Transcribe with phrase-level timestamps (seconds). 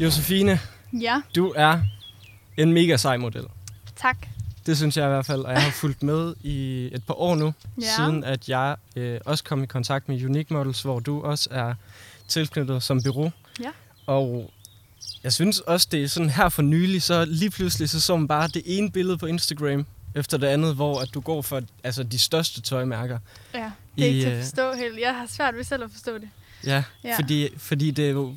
[0.00, 0.60] Josefine,
[1.00, 1.80] Ja, du er
[2.56, 3.44] en mega sej model.
[3.96, 4.16] tak.
[4.66, 7.34] Det synes jeg i hvert fald, og jeg har fulgt med i et par år
[7.34, 7.86] nu, Ja.
[7.96, 11.74] siden at jeg øh, også kom i kontakt med Unique Models, hvor du også er
[12.28, 13.32] tilknyttet som bureau.
[13.60, 13.70] Ja.
[14.06, 14.50] Og
[15.24, 18.28] jeg synes også, det er sådan her for nylig, så lige pludselig så så man
[18.28, 22.02] bare det ene billede på Instagram efter det andet, hvor at du går for altså,
[22.02, 23.18] de største tøjmærker.
[23.54, 25.00] Ja, det er ikke I, til at øh, forstå helt.
[25.00, 26.28] Jeg har svært ved selv at forstå det.
[26.66, 27.16] Ja, Ja.
[27.16, 28.36] Fordi, fordi det er jo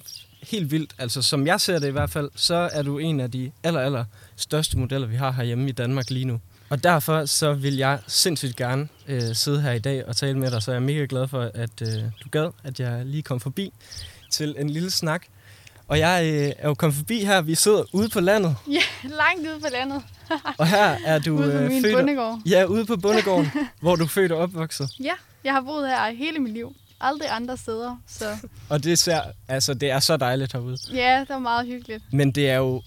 [0.51, 0.93] helt vildt.
[0.97, 3.79] Altså, som jeg ser det i hvert fald, så er du en af de aller,
[3.79, 4.05] aller
[4.35, 6.39] største modeller, vi har herhjemme i Danmark lige nu.
[6.69, 10.51] Og derfor så vil jeg sindssygt gerne øh, sidde her i dag og tale med
[10.51, 13.39] dig, så jeg er mega glad for, at øh, du gad, at jeg lige kom
[13.39, 13.73] forbi
[14.31, 15.23] til en lille snak.
[15.87, 19.47] Og jeg øh, er jo kommet forbi her, vi sidder ude på landet, Ja, langt
[19.47, 20.03] ude på landet.
[20.59, 21.95] og her er du ude på øh, min født...
[21.95, 22.39] bondegård.
[22.45, 24.89] Ja, ude på bondegården, hvor du er født og opvokset.
[25.03, 26.75] Ja, jeg har boet her hele mit liv.
[27.03, 27.97] Aldrig andre steder.
[28.07, 28.37] Så
[28.69, 30.77] Og det, ser, altså, det er så dejligt herude.
[30.93, 32.03] ja, det var meget hyggeligt.
[32.13, 32.81] Men det er jo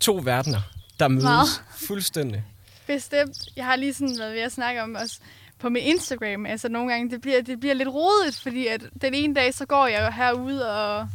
[0.00, 0.60] to verdener,
[1.00, 1.48] der mødes Meget.
[1.76, 2.44] fuldstændig.
[2.86, 3.36] Bestemt.
[3.56, 5.18] Jeg har lige sådan været ved at snakke om også
[5.58, 6.46] på min Instagram.
[6.46, 9.66] Altså nogle gange, det bliver, det bliver lidt rodet, fordi at den ene dag, så
[9.66, 11.08] går jeg herude og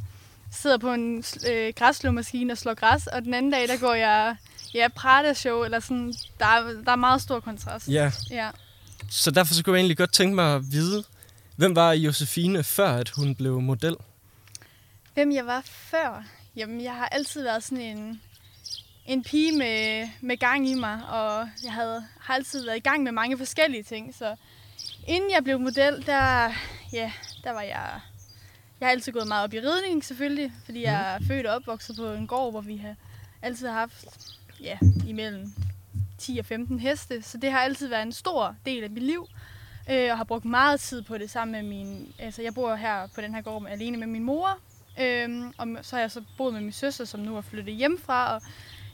[0.51, 4.35] sidder på en øh, græsslåmaskine og slår græs, og den anden dag, der går jeg
[4.73, 7.87] ja, Prada-show, eller sådan, der er, der er meget stor kontrast.
[7.87, 8.49] Ja, Ja.
[9.09, 11.03] så derfor så kunne jeg egentlig godt tænke mig at vide,
[11.55, 13.95] hvem var Josefine før, at hun blev model?
[15.13, 16.23] Hvem jeg var før?
[16.55, 18.21] Jamen, jeg har altid været sådan en,
[19.05, 23.03] en pige med, med gang i mig, og jeg havde, har altid været i gang
[23.03, 24.15] med mange forskellige ting.
[24.15, 24.35] Så
[25.07, 26.53] inden jeg blev model, der,
[26.93, 27.11] ja,
[27.43, 27.99] der var jeg...
[28.79, 31.95] Jeg har altid gået meget op i ridning, selvfølgelig, fordi jeg er født og opvokset
[31.95, 32.95] på en gård, hvor vi har
[33.41, 34.05] altid haft
[34.61, 35.53] ja, imellem
[36.17, 37.21] 10 og 15 heste.
[37.21, 39.27] Så det har altid været en stor del af mit liv,
[39.89, 42.13] øh, og har brugt meget tid på det sammen med min...
[42.19, 44.59] Altså, jeg bor her på den her gård alene med min mor,
[44.99, 48.35] Øhm, og så har jeg så boet med min søster, som nu er flyttet hjemmefra,
[48.35, 48.41] og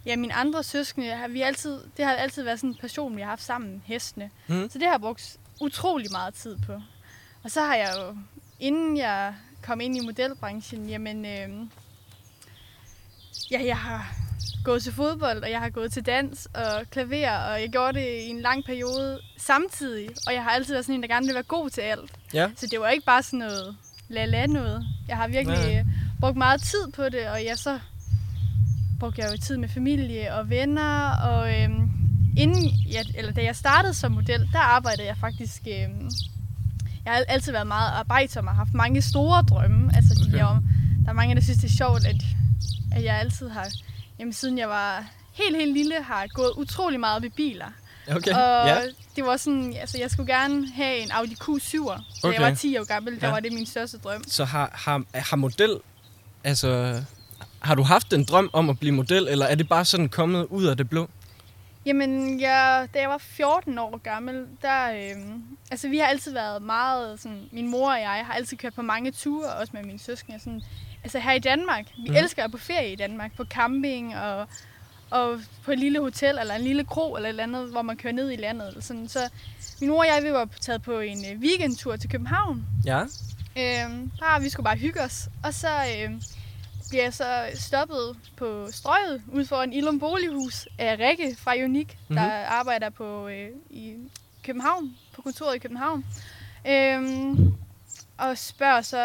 [0.05, 3.21] ja, mine andre søskende, har vi altid, det har altid været sådan en passion, vi
[3.21, 4.29] har haft sammen, hestene.
[4.47, 4.69] Mhm.
[4.69, 6.73] Så det har jeg brugt utrolig meget tid på.
[7.43, 8.17] Og så har jeg jo,
[8.59, 11.71] inden jeg kom ind i modelbranchen, jamen, øhm,
[13.51, 14.15] ja, jeg har
[14.63, 18.07] gået til fodbold, og jeg har gået til dans og klaver, og jeg gjorde det
[18.07, 21.33] i en lang periode samtidig, og jeg har altid været sådan en, der gerne vil
[21.33, 22.11] være god til alt.
[22.33, 22.47] Ja.
[22.55, 23.75] Så det var ikke bare sådan noget
[24.09, 24.85] la-la noget.
[25.07, 25.73] Jeg har virkelig.
[25.73, 25.85] Nej.
[26.19, 27.79] brugt meget tid på det, og jeg så
[28.99, 31.89] brugte jeg jo tid med familie og venner, og øhm,
[32.37, 36.09] inden, ja, eller da jeg startede som model, der arbejdede jeg faktisk, øhm,
[37.05, 39.95] jeg har altid været meget arbejdsom og haft mange store drømme.
[39.95, 40.29] Altså, Okay.
[40.33, 40.37] okay.
[40.37, 40.57] jeg,
[41.05, 42.15] der er mange, der synes, det er sjovt, at,
[42.91, 43.67] at jeg altid har,
[44.21, 47.65] jamen siden jeg var helt, helt lille, har gået utrolig meget i biler.
[48.07, 48.81] Okay, Og ja.
[49.15, 52.01] det var sådan, altså jeg skulle gerne have en Audi Q7'er.
[52.21, 52.39] Da Okay.
[52.39, 53.33] jeg var 10 år gammel, der Ja.
[53.33, 54.23] var det min største drøm.
[54.27, 55.77] Så har, har, har model,
[56.43, 57.01] altså,
[57.59, 60.45] har du haft en drøm om at blive model, eller er det bare sådan kommet
[60.49, 61.09] ud af det blå?
[61.85, 66.61] Jamen, jeg, da jeg var 14 år gammel, der, øhm, altså vi har altid været
[66.61, 69.99] meget, sådan, min mor og jeg har altid kørt på mange ture, også med mine
[69.99, 70.61] søskende, sådan,
[71.03, 71.85] altså her i Danmark.
[72.05, 72.15] Vi mm.
[72.15, 74.47] elsker at på ferie i Danmark, på camping og,
[75.09, 77.97] og på et lille hotel eller en lille kro eller et eller andet, hvor man
[77.97, 78.67] kører ned i landet.
[78.67, 79.07] Eller sådan.
[79.07, 79.19] Så
[79.81, 83.03] min mor og jeg, vi var taget på en øh, weekendtur til København, Ja.
[83.57, 85.29] Øhm, bare, vi skulle bare hygge os.
[85.43, 86.21] Og så øhm,
[86.89, 92.15] bliver jeg så stoppet på strøget ude foran Ilum Bolighus af Rikke fra Unik, mm-hmm.
[92.15, 92.45] der Mhm.
[92.49, 93.93] arbejder på øh, i
[94.43, 96.05] København, på kontoret i København.
[96.67, 97.53] Øhm,
[98.21, 98.97] og spørger så,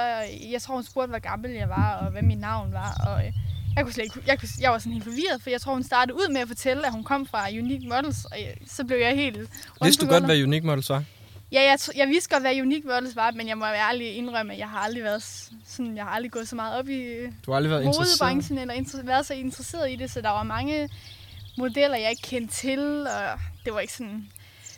[0.50, 2.90] jeg tror hun spurgte, hvor gammel jeg var, og hvad mit navn var.
[3.06, 3.32] Og øh,
[3.76, 5.82] jeg, kunne slet ikke, jeg, kunne, jeg var sådan helt forvirret, for jeg tror, hun
[5.82, 8.98] startede ud med at fortælle, at hun kom fra Unique Models, og jeg, så blev
[8.98, 9.38] jeg helt...
[9.82, 11.04] Vidste du godt, hvad Unique Models var?
[11.52, 14.52] Ja, jeg, jeg vidste godt, hvad Unique Models var, men jeg må være ærlig indrømme,
[14.52, 15.22] at jeg har aldrig været
[15.66, 18.74] sådan, jeg har aldrig gået så meget op i Du har aldrig været modebranchen, eller
[18.74, 20.88] inter- været så interesseret i det, så der var mange
[21.58, 24.28] modeller, jeg ikke kendte til, og det var ikke sådan...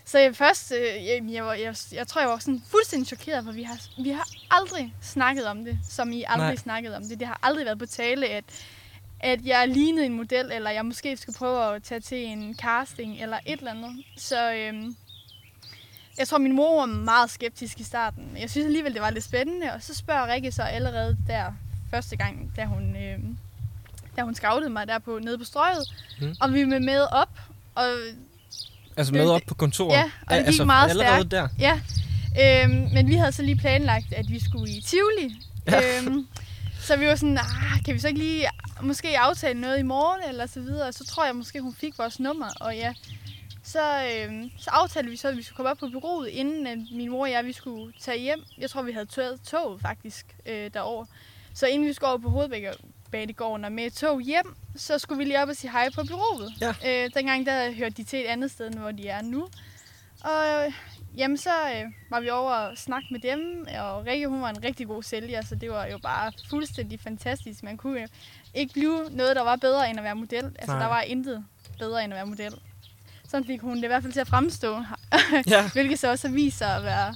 [0.08, 3.44] Så jeg først, øh, jeg, jeg, var, jeg, jeg tror, jeg var sådan fuldstændig chokeret,
[3.44, 6.56] for vi har, vi har aldrig snakket om det, som I aldrig Nej.
[6.56, 7.20] Snakket om det.
[7.20, 8.44] Det har aldrig været på tale, at,
[9.20, 13.22] at jeg lignede en model, eller jeg måske skulle prøve at tage til en casting,
[13.22, 14.04] eller et eller andet.
[14.16, 14.96] Så øhm,
[16.18, 18.36] jeg tror, min mor var meget skeptisk i starten.
[18.40, 19.72] Jeg synes alligevel, det var lidt spændende.
[19.72, 21.52] Og så spørger Rikke så allerede der
[21.90, 23.18] første gang, da hun, øh,
[24.16, 25.88] da hun scoutede mig der på, nede på strøget,
[26.20, 26.34] Mm.
[26.40, 27.40] og vi var med op.
[27.74, 27.84] Og
[28.98, 29.96] Altså Det- med op på kontoret?
[29.96, 31.30] Ja, og det gik altså, meget stærkt.
[31.30, 31.48] der?
[31.58, 31.80] ja,
[32.40, 35.34] øhm, men vi havde så lige planlagt, at vi skulle i Tivoli.
[35.66, 35.80] Ja.
[36.02, 36.26] Øhm,
[36.80, 38.46] så vi var sådan, ah, kan vi så ikke lige
[38.82, 40.88] måske aftale noget i morgen, eller så videre.
[40.88, 42.92] Og så tror jeg måske, hun fik vores nummer, og ja.
[43.64, 46.78] Så, øhm, så aftalte vi så, at vi skulle komme op på bureauet, inden at
[46.92, 48.44] min mor og jeg, vi skulle tage hjem.
[48.58, 51.04] Jeg tror, vi havde taget tog faktisk øh, derover.
[51.54, 52.64] Så inden vi skulle over på hovedbæk,
[53.10, 56.02] banegården og med et tog hjem, så skulle vi lige op og sige hej på
[56.04, 56.52] byrådet.
[56.60, 57.04] Ja.
[57.04, 59.48] Øh, dengang der hørte de til et andet sted, end hvor de er nu.
[60.20, 60.72] Og øh,
[61.16, 64.64] jamen, så øh, var vi over og snakke med dem, og Rikke hun var en
[64.64, 67.62] rigtig god sælger, så det var jo bare fuldstændig fantastisk.
[67.62, 68.06] Man kunne jo
[68.54, 70.44] ikke blive noget, der var bedre end at være model.
[70.44, 70.78] Altså, Nej.
[70.78, 71.44] der var intet
[71.78, 72.54] bedre end at være model.
[73.28, 74.76] Sådan fik hun det i hvert fald til at fremstå,
[75.50, 75.70] Ja.
[75.72, 77.14] hvilket så også sig at være,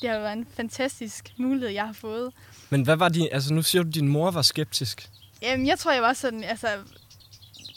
[0.00, 2.32] det har været en fantastisk mulighed, jeg har fået.
[2.70, 3.28] Men hvad var din...
[3.32, 5.10] Altså, nu siger du, at din mor var skeptisk.
[5.42, 6.68] Jamen, jeg tror, jeg var sådan, altså,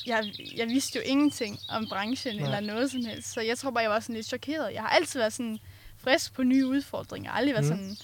[0.08, 0.24] jeg,
[0.58, 2.46] jeg vidste jo ingenting om branchen Nej.
[2.46, 4.74] Eller noget som helst, så jeg tror bare, jeg var sådan lidt chokeret.
[4.74, 5.60] Jeg har altid været sådan
[5.98, 7.72] frisk på nye udfordringer, aldrig været mm.
[7.72, 7.98] sådan...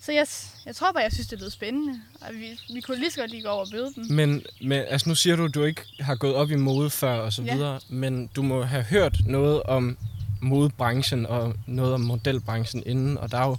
[0.00, 0.26] Så jeg,
[0.66, 3.30] jeg tror bare, jeg synes, det lød spændende, og vi, vi kunne lige så godt
[3.30, 4.04] lige gå over og bøde dem.
[4.10, 7.12] Men, men altså, nu siger du, at du ikke har gået op i mode før
[7.14, 7.54] og så Ja.
[7.54, 9.98] videre, men du må have hørt noget om
[10.40, 13.56] modebranchen og noget om modelbranchen inden, og der er jo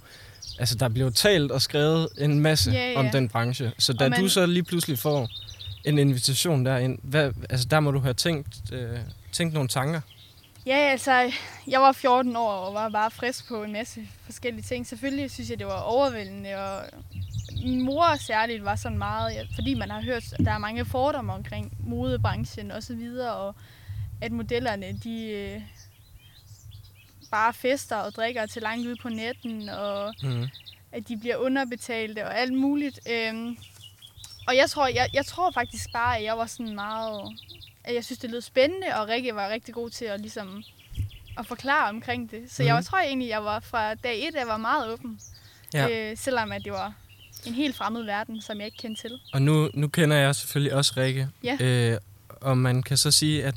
[0.63, 3.00] Altså, der bliver jo talt og skrevet en masse Ja, ja.
[3.00, 3.71] om den branche.
[3.80, 5.30] Så da Og man- du så lige pludselig får
[5.86, 9.00] en invitation derind, hvad, altså der må du have tænkt, øh,
[9.31, 10.01] tænkt nogle tanker.
[10.65, 11.31] Ja, altså,
[11.68, 14.88] jeg var 14 år og var bare frisk på en masse forskellige ting.
[14.88, 16.81] Selvfølgelig synes jeg, det var overvældende, og
[17.63, 21.33] min mor særligt var sådan meget, fordi man har hørt, at der er mange fordomme
[21.33, 23.56] omkring modebranchen og så videre, og
[24.21, 25.62] at modellerne, de øh,
[27.38, 30.48] bare fester og drikker til langt ude på netten, og Mm.
[30.92, 33.00] at de bliver underbetalte og alt muligt.
[33.12, 33.58] Øhm,
[34.48, 37.22] og jeg tror, jeg, jeg tror faktisk bare, at jeg var sådan meget...
[37.84, 40.64] At jeg synes, det lød spændende, og Rikke var rigtig god til at, ligesom,
[41.40, 42.52] at forklare omkring det.
[42.52, 42.68] Så mm.
[42.68, 42.84] jeg Mhm.
[42.84, 45.20] tror egentlig, jeg var fra dag et, jeg var meget åben.
[45.74, 46.12] Ja.
[46.12, 46.94] Øh, selvom at det var
[47.46, 49.20] en helt fremmed verden, som jeg ikke kendte til.
[49.34, 51.28] Og nu, nu kender jeg selvfølgelig også Rikke.
[51.44, 51.58] Ja.
[51.60, 51.98] Øh,
[52.42, 53.56] og man kan så sige, at,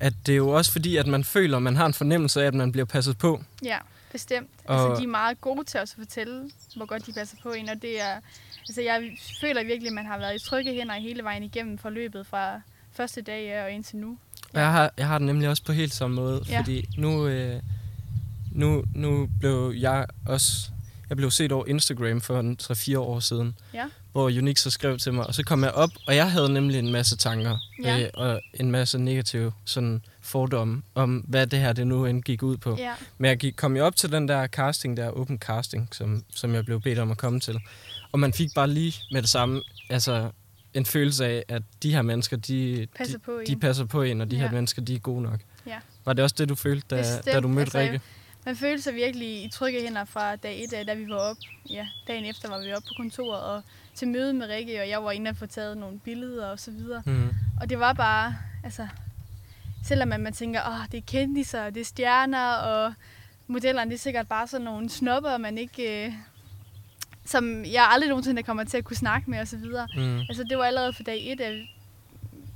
[0.00, 2.46] at det er jo også fordi, at man føler, at man har en fornemmelse af,
[2.46, 3.42] at man bliver passet på.
[3.64, 3.78] Ja,
[4.12, 4.50] bestemt.
[4.64, 4.88] Og- Og...
[4.90, 7.68] Altså, de er meget gode til også at fortælle, hvor godt de passer på en,
[7.68, 8.20] og det er...
[8.68, 9.10] Altså, jeg
[9.40, 12.60] føler virkelig, at man har været i trygge hænder hele vejen igennem forløbet fra
[12.92, 14.18] første dag af og indtil nu.
[14.54, 16.58] Og jeg har, jeg har det nemlig også på helt samme måde, Ja.
[16.60, 17.60] fordi nu, øh,
[18.52, 20.70] nu, nu blev jeg også...
[21.08, 23.84] Jeg blev set over Instagram for en 3-4 år siden, Ja.
[24.12, 26.78] hvor Unix så skrev til mig, og så kom jeg op, og jeg havde nemlig
[26.78, 28.00] en masse tanker, Ja.
[28.02, 32.42] øh, og en masse negative sådan, fordomme om, hvad det her det nu end gik
[32.42, 32.76] ud på.
[32.78, 36.24] Ja, Men jeg gik, kom jo op til den der casting, der open casting, som,
[36.34, 37.60] som jeg blev bedt om at komme til.
[38.12, 40.30] Og man fik bare lige med det samme, altså
[40.74, 43.46] en følelse af, at de her mennesker, de, passer de, på en.
[43.46, 44.42] de passer på en, og de ja.
[44.42, 45.40] her mennesker, de er gode nok.
[45.66, 45.76] Ja.
[46.04, 47.24] Var det også det, du følte, da, Bestemt.
[47.26, 48.00] da du mødte Altså, Rikke?
[48.44, 51.36] Man følte sig virkelig i trygge hænder fra dag et, af, da vi var op.
[51.70, 53.62] Ja, dagen efter var vi oppe på kontoret og
[53.94, 56.70] til møde med Rikke, og jeg var inde og få taget nogle billeder og så
[56.70, 57.02] videre.
[57.06, 57.28] Mm.
[57.60, 58.88] Og det var bare, altså,
[59.84, 62.94] selvom man, man tænker, åh, det er kendiser, det er stjerner, og
[63.46, 66.12] modellerne, det er sikkert bare sådan nogle snopper, man ikke, øh,
[67.24, 69.88] som jeg aldrig nogensinde kommer til at kunne snakke med og så videre.
[69.96, 70.18] Mm.
[70.18, 71.66] Altså, det var allerede for dag et, at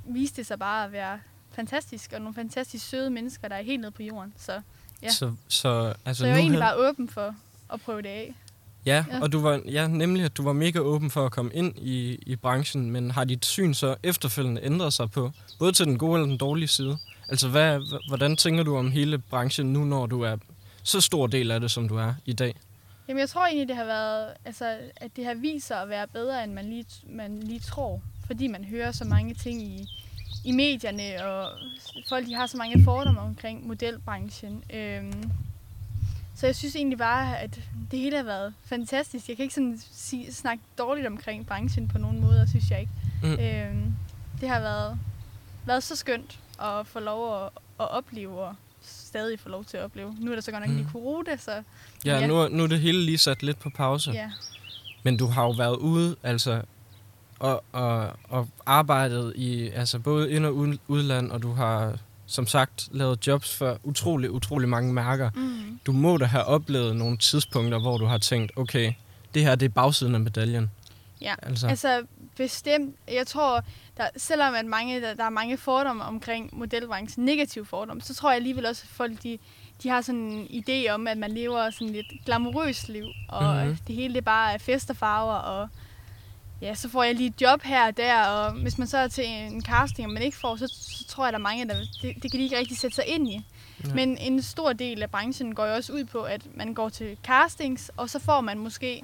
[0.05, 1.19] viste det sig bare at være
[1.51, 4.33] fantastisk, og nogle fantastisk søde mennesker, der er helt nede på jorden.
[4.37, 4.61] Så,
[5.03, 5.09] Ja.
[5.09, 7.35] Så, så, altså så jeg var nu egentlig havde- bare åben for
[7.73, 8.33] at prøve det af.
[8.85, 9.21] Ja, Ja.
[9.21, 12.19] og du var, ja, nemlig, at du var mega åben for at komme ind i,
[12.25, 16.13] i branchen, men har dit syn så efterfølgende ændret sig på, både til den gode
[16.15, 16.97] eller den dårlige side?
[17.29, 20.37] Altså, hvad, hvordan tænker du om hele branchen nu, når du er
[20.83, 22.55] så stor del af det, som du er i dag?
[23.07, 26.07] Jamen, jeg tror egentlig, det har været, altså, at det har vist sig at være
[26.07, 28.01] bedre, end man lige, man lige tror.
[28.27, 29.87] Fordi man hører så mange ting i,
[30.45, 31.51] i medierne, og
[32.09, 34.63] folk de har så mange fordomme omkring modelbranchen.
[34.73, 35.31] Øhm,
[36.35, 37.59] så jeg synes egentlig bare, at
[37.91, 39.27] det hele har været fantastisk.
[39.29, 42.91] Jeg kan ikke sådan sige, snakke dårligt omkring branchen på nogen måde, synes jeg ikke.
[43.23, 43.31] Mm.
[43.33, 43.93] Øhm,
[44.41, 44.99] det har været,
[45.65, 49.83] været så skønt at få lov at, at opleve, og stadig få lov til at
[49.83, 50.15] opleve.
[50.19, 50.75] Nu er der så godt nok Mm.
[50.77, 51.51] lige corona, så
[52.05, 52.27] Ja, Ja.
[52.27, 54.11] Nu, er- nu er det hele lige sat lidt på pause.
[54.11, 54.31] ja.
[55.03, 56.61] Men du har jo været ude, altså,
[57.39, 62.47] og, og, og arbejdet i altså både ind- og ud- udland, og du har som
[62.47, 65.29] sagt lavet jobs for utrolig, utrolig mange mærker.
[65.35, 65.79] Mm.
[65.85, 68.93] Du må da have oplevet nogle tidspunkter, hvor du har tænkt, okay,
[69.33, 70.71] det her det er bagsiden af medaljen.
[71.21, 72.03] Ja, Altså, Altså
[72.37, 72.95] bestemt.
[73.11, 73.63] Jeg tror,
[73.97, 78.29] der, selvom at mange, der, der er mange fordomme omkring modelbranchen, negative fordomme, så tror
[78.29, 79.37] jeg alligevel også, at folk de,
[79.83, 83.61] de har sådan en idé om, at man lever sådan lidt glamourøst liv, og Mhm.
[83.63, 83.77] mm-hmm.
[83.87, 85.69] det hele det bare er fest og farver, og
[86.61, 89.07] ja, så får jeg lige et job her og der, og hvis man så er
[89.07, 91.75] til en casting, og man ikke får, så, så tror jeg, der er mange, der
[92.01, 93.45] det, det kan de ikke rigtig sætte sig ind i.
[93.85, 93.93] Ja.
[93.93, 97.17] Men en stor del af branchen går jo også ud på, at man går til
[97.23, 99.01] castings, og så får man måske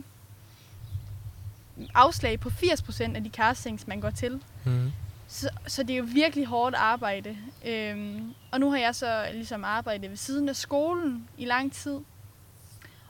[1.93, 4.41] afslag på 80% af de castings, man går til.
[4.65, 4.91] mm,
[5.27, 7.37] Så, så det er jo virkelig hårdt arbejde.
[7.65, 11.99] Øhm, og nu har jeg så ligesom arbejdet ved siden af skolen i lang tid.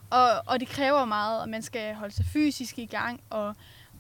[0.10, 3.20] Og, og det kræver meget, at man skal holde sig fysisk i gang.
[3.30, 3.56] Og,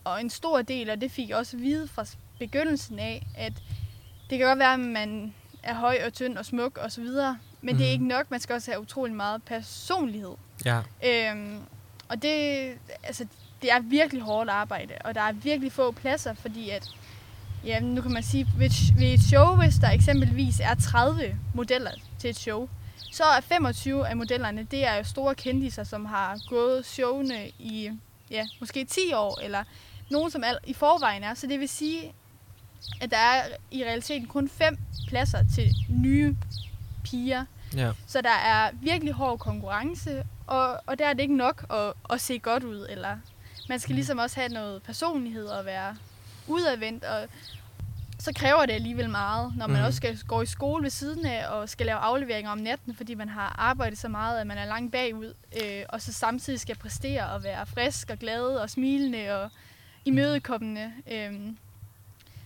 [0.05, 2.05] og en stor del af det fik jeg også at vide fra,
[2.39, 3.53] begyndelsen af, at
[4.29, 5.33] det kan godt være, at man
[5.63, 7.77] er høj og tynd og smuk og så videre, men mm.
[7.77, 7.93] det er Mhm.
[7.93, 8.31] ikke nok.
[8.31, 10.33] Man skal også have utrolig meget personlighed.
[10.65, 10.79] Ja.
[11.07, 11.57] Øhm,
[12.09, 12.67] og det,
[13.03, 13.25] altså,
[13.61, 16.87] det er virkelig hårdt arbejde, og der er virkelig få pladser, fordi at,
[17.65, 21.35] ja, nu kan man sige, ved, et- ved et show, hvis der eksempelvis er 30
[21.53, 22.69] modeller til et show,
[23.11, 27.91] så er 25 af modellerne, det er jo store kendiser, som har gået showene i,
[28.31, 29.63] ja, måske 10 år, eller
[30.09, 31.33] nogen, som i forvejen er.
[31.33, 32.13] Så det vil sige,
[33.01, 36.35] at der er i realiteten kun fem pladser til nye
[37.03, 37.45] piger,
[37.75, 37.91] Ja.
[38.07, 42.21] så der er virkelig hård konkurrence, og, og der er det ikke nok at, at
[42.21, 42.87] se godt ud.
[42.89, 43.17] Eller
[43.69, 45.95] man skal ligesom også have noget personlighed og være
[46.47, 47.27] udadvendt, og
[48.19, 49.85] så kræver det alligevel meget, når man Mhm.
[49.85, 53.13] også skal gå i skole ved siden af og skal lave afleveringer om natten, fordi
[53.13, 55.33] man har arbejdet så meget, at man er langt bagud,
[55.63, 59.49] øh, og så samtidig skal præstere og være frisk og glad og smilende og
[60.05, 60.91] imødekommende.
[61.11, 61.33] Øh,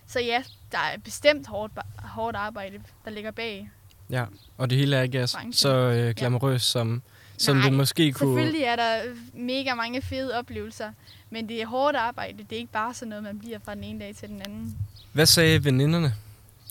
[0.06, 3.70] så ja, der er bestemt hårdt, hårdt arbejde, der ligger bag
[4.10, 4.24] Ja,
[4.58, 5.52] og det hele er ikke Branchen.
[5.52, 7.02] så øh, glamourøst, som,
[7.38, 8.28] som Nej, det måske kunne...
[8.28, 9.02] Selvfølgelig er der
[9.32, 10.92] mega mange fede oplevelser,
[11.30, 12.38] men det er hårdt arbejde.
[12.38, 14.76] Det er ikke bare sådan noget, man bliver fra den ene dag til den anden.
[15.12, 16.14] Hvad sagde veninderne,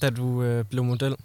[0.02, 1.16] da du øh, blev model?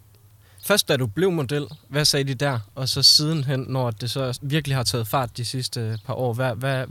[0.64, 2.59] Først da du blev model, hvad sagde de der?
[2.75, 6.54] Og så sidenhen, når det så virkelig har taget fart de sidste par år, hvad,
[6.54, 6.85] hvad,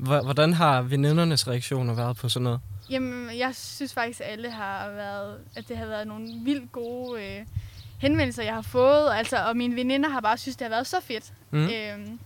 [0.00, 2.60] hva- hvordan har venindernes reaktioner været på sådan noget?
[2.90, 7.22] Jamen, jeg synes faktisk, at alle har været, at det har været nogle vildt gode
[7.24, 7.46] øh,
[7.98, 9.08] henvendelser, jeg har fået.
[9.12, 11.58] Altså, og mine veninder har bare synes, det har været så fedt Mm?
[11.68, 12.18] øhm,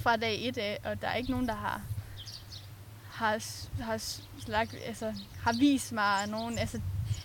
[0.00, 0.78] fra dag et af.
[0.84, 1.80] Og der er ikke nogen, der har
[3.10, 3.38] har,
[3.82, 3.96] har,
[4.44, 5.12] slag, altså,
[5.42, 6.58] har vist mig nogen...
[6.58, 6.80] Altså,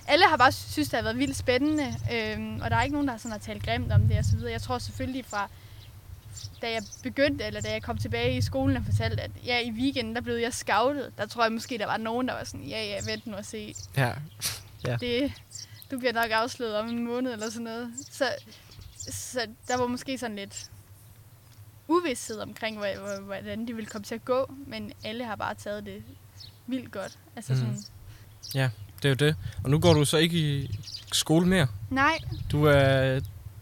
[0.08, 3.08] alle har bare synes, det har været vildt spændende, øhm, og der er ikke nogen,
[3.08, 4.52] der sådan har talt grimt om det og så videre.
[4.52, 5.50] Jeg tror selvfølgelig fra,
[6.62, 9.72] da jeg begyndte, eller da jeg kom tilbage i skolen og fortalte, at ja, i
[9.72, 11.12] weekenden, der blev jeg scoutet.
[11.18, 13.46] Der tror jeg måske, der var nogen, der var sådan, ja, ja, vent nu at
[13.46, 13.76] se.
[13.98, 14.12] Ja.
[14.88, 14.96] Ja.
[15.00, 15.34] Det,
[15.92, 17.92] du bliver nok afsløret om en måned eller sådan noget.
[18.12, 18.26] Så,
[19.12, 20.70] så der var måske sådan lidt
[21.88, 25.54] uvidshed omkring, hvor- hvor- hvordan det ville komme til at gå, men alle har bare
[25.56, 26.04] taget det
[26.68, 27.20] vildt godt.
[27.36, 27.62] Altså Mhm.
[27.62, 27.84] sådan,
[29.04, 29.36] Det er jo det.
[29.64, 30.70] Og nu går du så ikke i
[31.12, 31.68] skole mere.
[31.90, 32.18] nej,
[32.52, 33.20] Du er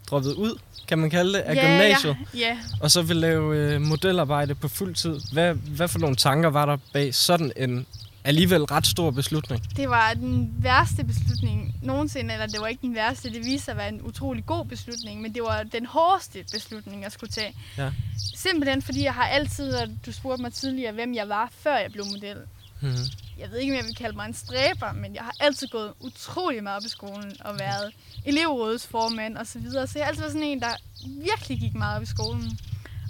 [0.09, 2.17] droppet ud, kan man kalde det, af ja, gymnasiet.
[2.33, 5.19] Ja, ja, Og så vil lave øh, modelarbejde på fuld tid.
[5.33, 7.85] Hvad, hvad for nogle tanker var der bag sådan en
[8.23, 9.63] alligevel ret stor beslutning?
[9.77, 13.71] det var den værste beslutning nogensinde, eller det var ikke den værste, det viste sig
[13.71, 17.53] at være en utrolig god beslutning, men det var den hårdeste beslutning, jeg skulle tage.
[17.77, 17.91] Ja.
[18.35, 21.91] Simpelthen fordi jeg har altid, og du spurgte mig tidligere, hvem jeg var, før jeg
[21.91, 22.37] blev model.
[22.81, 23.05] Mm-hmm.
[23.37, 25.93] jeg ved ikke, om jeg vil kalde mig en stræber, men jeg har altid gået
[25.99, 27.93] utrolig meget op i skolen og været
[28.25, 29.87] elevrådsformand og så videre.
[29.87, 32.59] Så jeg har altid været sådan en, der virkelig gik meget op i skolen.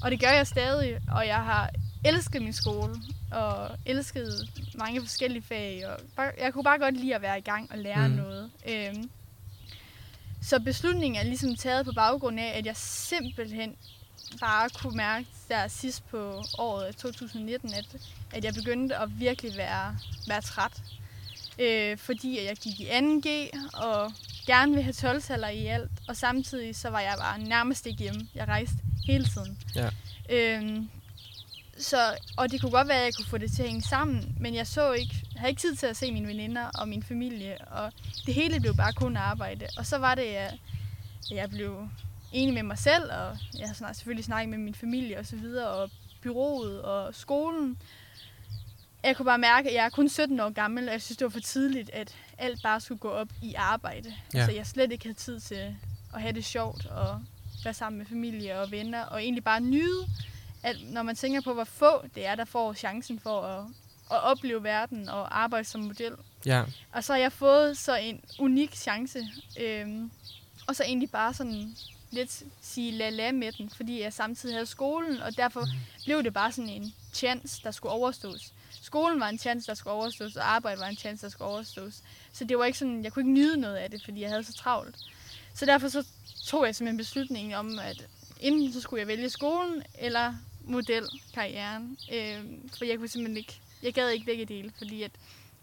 [0.03, 1.69] Og det gør jeg stadig, og jeg har
[2.05, 2.95] elsket min skole
[3.31, 5.87] og elsket mange forskellige fag.
[5.87, 8.13] Og bare, jeg kunne bare godt lide at være i gang og lære mm.
[8.13, 8.49] noget.
[8.69, 9.09] Øhm,
[10.41, 13.75] så beslutningen er ligesom taget på baggrund af, at jeg simpelthen
[14.39, 17.85] bare kunne mærke der sidst på året 2019, at,
[18.31, 19.97] at jeg begyndte at virkelig være,
[20.27, 20.81] være træt.
[21.59, 24.11] Øh, fordi jeg gik i 2G og
[24.45, 25.21] gerne ville have 12
[25.53, 25.91] i alt.
[26.07, 28.27] Og samtidig så var jeg bare nærmest ikke hjemme.
[28.35, 29.57] Jeg rejste hele tiden.
[29.75, 29.89] Ja.
[30.29, 30.89] Øhm,
[31.77, 31.97] så,
[32.37, 34.55] og det kunne godt være, at jeg kunne få det til at hænge sammen, men
[34.55, 37.91] jeg så ikke, havde ikke tid til at se mine veninder og min familie, og
[38.25, 39.67] det hele blev bare kun arbejde.
[39.77, 40.53] Og så var det, at
[41.31, 41.89] jeg blev
[42.31, 45.35] enig med mig selv, og jeg har snart selvfølgelig snakket med min familie og så
[45.35, 45.89] videre, og
[46.21, 47.77] byrået og skolen.
[49.03, 51.25] Jeg kunne bare mærke, at jeg er kun 17 år gammel, og jeg synes, det
[51.25, 54.13] var for tidligt, at alt bare skulle gå op i arbejde.
[54.33, 54.39] Ja.
[54.39, 54.45] Ja.
[54.45, 55.75] Så jeg slet ikke havde tid til
[56.13, 57.21] at have det sjovt og
[57.63, 60.07] være sammen med familie og venner, og egentlig bare nyde,
[60.63, 63.65] at når man tænker på, hvor få det er, der får chancen for at,
[64.11, 66.13] at opleve verden og arbejde som model.
[66.45, 66.63] Ja.
[66.91, 69.27] Og så har jeg fået så en unik chance,
[69.59, 70.11] øhm,
[70.67, 71.75] og så egentlig bare sådan
[72.11, 75.65] lidt sige la med den, fordi jeg samtidig havde skolen, og derfor
[76.05, 78.53] blev det bare sådan en chance, der skulle overstås.
[78.81, 82.01] Skolen var en chance, der skulle overstås, og arbejde var en chance, der skulle overstås.
[82.33, 84.43] Så det var ikke sådan, jeg kunne ikke nyde noget af det, fordi jeg havde
[84.43, 84.95] så travlt.
[85.53, 86.07] Så derfor så
[86.45, 88.07] tog jeg simpelthen beslutningen om, at
[88.39, 90.33] enten så skulle jeg vælge skolen, eller
[90.65, 91.97] modelkarrieren.
[92.13, 92.43] Øh,
[92.77, 95.11] for jeg kunne simpelthen ikke, jeg gad ikke begge dele, fordi at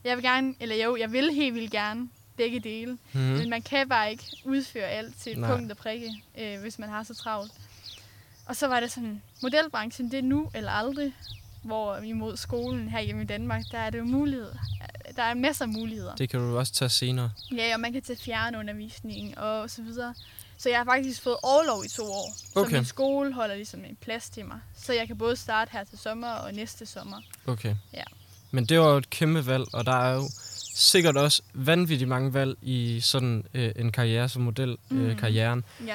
[0.05, 2.09] jeg vil gerne, eller jo, jeg vil helt vildt gerne
[2.39, 2.93] begge dele.
[2.93, 2.99] Mm.
[3.21, 3.37] Mm-hmm.
[3.39, 5.57] Men man kan bare ikke udføre alt til Nej.
[5.57, 7.53] punkt og prikke, øh, hvis man har så travlt.
[8.47, 11.13] Og så var det sådan, modelbranchen, det er nu eller aldrig.
[11.63, 14.53] Hvor imod skolen her hjemme i Danmark, der er det jo mulighed.
[15.17, 16.15] Der er masser af muligheder.
[16.15, 17.31] Det kan du også tage senere.
[17.57, 20.15] Ja, og man kan tage fjernundervisning og så videre.
[20.59, 22.33] Så jeg har faktisk fået overlov i to år.
[22.53, 22.73] Så Okay.
[22.77, 24.59] min skole holder ligesom en plads til mig.
[24.77, 27.17] Så jeg kan både starte her til sommer og næste sommer.
[27.47, 27.75] Okay.
[27.93, 28.03] Ja.
[28.51, 30.23] Men det var jo et kæmpe valg, og der er jo
[30.79, 35.01] sikkert også vanvittigt mange valg i sådan øh, en karriere som model, mm.
[35.01, 35.65] øh, karrieren.
[35.87, 35.95] Ja.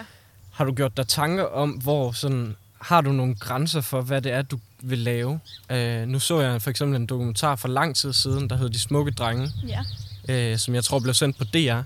[0.51, 4.31] Har du gjort dig tanker om, hvor sådan, har du nogle grænser for, hvad det
[4.31, 5.39] er, du vil lave?
[5.71, 8.79] Øh, nu så jeg for eksempel en dokumentar for lang tid siden, der hed De
[8.79, 9.83] Smukke Drenge, Ja.
[10.29, 11.81] øh, som jeg tror blev sendt på DR.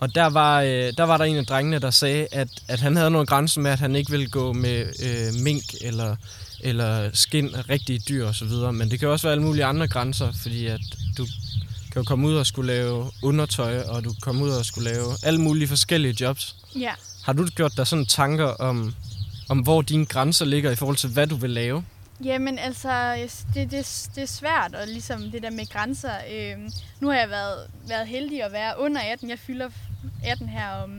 [0.00, 2.96] Og der var, øh, der var der en af drengene, der sagde, at, at han
[2.96, 6.16] havde nogle grænser med, at han ikke ville gå med øh, mink eller,
[6.60, 8.48] eller skin af rigtige dyr osv.
[8.72, 10.80] Men det kan også være alle mulige andre grænser, fordi at
[11.18, 11.26] du
[11.92, 14.90] kan jo komme ud og skulle lave undertøj, og du kan komme ud og skulle
[14.90, 16.56] lave alle mulige forskellige jobs.
[16.78, 16.92] Ja.
[17.24, 18.94] Har du gjort dig sådan tanker om,
[19.48, 21.84] om hvor dine grænser ligger i forhold til, hvad du vil lave?
[22.24, 23.14] Jamen altså,
[23.54, 26.12] det, det, det er svært, og ligesom det der med grænser.
[26.32, 26.70] Øhm,
[27.00, 29.30] nu har jeg været, været heldig at være under 18.
[29.30, 29.68] Jeg fylder
[30.24, 30.90] 18 her om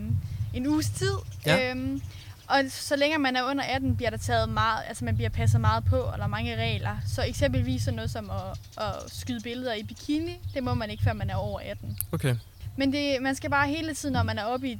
[0.54, 1.14] en uges tid.
[1.46, 1.72] Ja.
[1.72, 2.02] Øhm,
[2.48, 5.62] og så længe man er under 18, bliver der taget meget, altså man bliver passet
[5.62, 6.98] meget på, og der er mange regler.
[7.08, 11.04] Så eksempelvis sådan noget som at, at skyde billeder i bikini, det må man ikke,
[11.04, 11.98] før man er over 18.
[12.12, 12.36] Okay.
[12.78, 14.80] Men det, man skal bare hele tiden, når man er oppe i,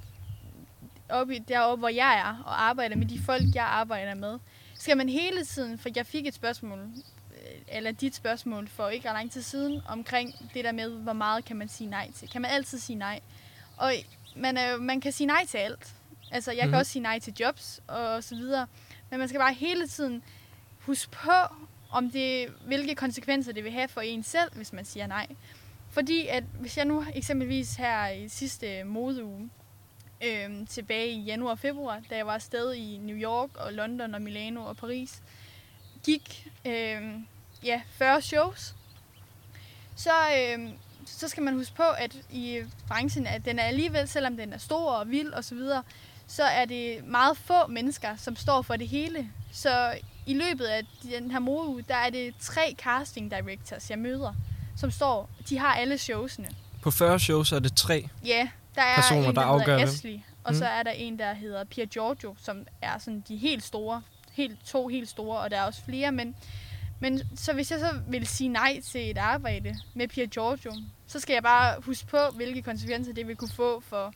[1.10, 4.40] oppe i deroppe, hvor jeg er, og arbejder med de folk, jeg arbejder med,
[4.74, 9.10] skal man hele tiden, for jeg fik et spørgsmål, øh, eller dit spørgsmål for ikke
[9.10, 12.30] ret lang tid siden, omkring det der med, hvor meget kan man sige nej til.
[12.30, 13.20] Kan man altid sige nej?
[13.78, 13.94] Og
[14.36, 15.94] man, er, man kan sige nej til alt.
[16.34, 16.68] Altså, jeg mm-hmm.
[16.68, 16.72] Mhm.
[16.72, 18.68] kan også sige nej til jobs og så videre.
[19.10, 20.24] Men man skal bare hele tiden
[20.80, 21.32] huske på,
[21.92, 25.28] om det, hvilke konsekvenser det vil have for en selv, hvis man siger nej.
[25.90, 29.50] Fordi at hvis jeg nu eksempelvis her i sidste modeuge,
[30.24, 34.16] øhm, tilbage i januar og februar, da jeg var afsted i New York og London
[34.16, 35.22] og Milano og Paris,
[36.04, 37.28] gik øhm,
[37.64, 38.76] ja, 40 shows,
[39.96, 40.72] så, øhm,
[41.06, 44.58] så skal man huske på, at i branchen, at den er alligevel, selvom den er
[44.58, 45.60] stor og vild osv.,
[46.28, 49.30] så, er det meget få mennesker, som står for det hele.
[49.52, 49.94] Så
[50.26, 54.34] i løbet af den her modeuge, der er det tre casting directors, jeg møder,
[54.78, 56.48] som står, de har alle showsene.
[56.82, 58.08] På 40 shows er det tre.
[58.26, 59.92] Ja, der er Personer, en, der der, afgør hedder.
[59.94, 60.58] Ashley, og Mm.
[60.58, 64.66] så er der en, der hedder Pia Giorgio, som er sådan de helt store, helt,
[64.66, 66.36] to helt store, og der er også flere, men,
[67.00, 70.74] men så hvis jeg så vil sige nej til et arbejde med Pia Giorgio,
[71.08, 74.14] så skal jeg bare huske på, hvilke konsekvenser det vil kunne få for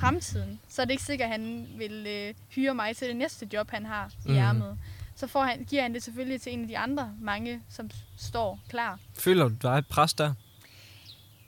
[0.00, 0.60] fremtiden.
[0.68, 3.70] Så er det ikke sikkert, at han vil øh, hyre mig til det næste job,
[3.70, 4.36] han har i Mhm.
[4.38, 4.78] ærmet.
[5.16, 8.60] Så får han, giver han det selvfølgelig til en af de andre mange, som står
[8.68, 8.98] klar.
[9.18, 10.34] Føler du, er et pres der?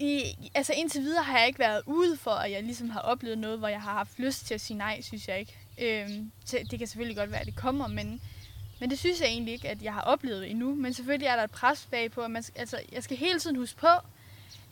[0.01, 0.23] I,
[0.55, 3.59] altså indtil videre har jeg ikke været ude for, at jeg ligesom har oplevet noget,
[3.59, 5.57] hvor jeg har haft lyst til at sige nej, synes jeg ikke.
[5.79, 8.21] Øhm, så det kan selvfølgelig godt være, at det kommer, men,
[8.81, 10.75] men det synes jeg egentlig ikke, at jeg har oplevet endnu.
[10.75, 13.81] Men selvfølgelig er der et pres bagpå, at man, altså, jeg skal hele tiden huske
[13.81, 13.87] på,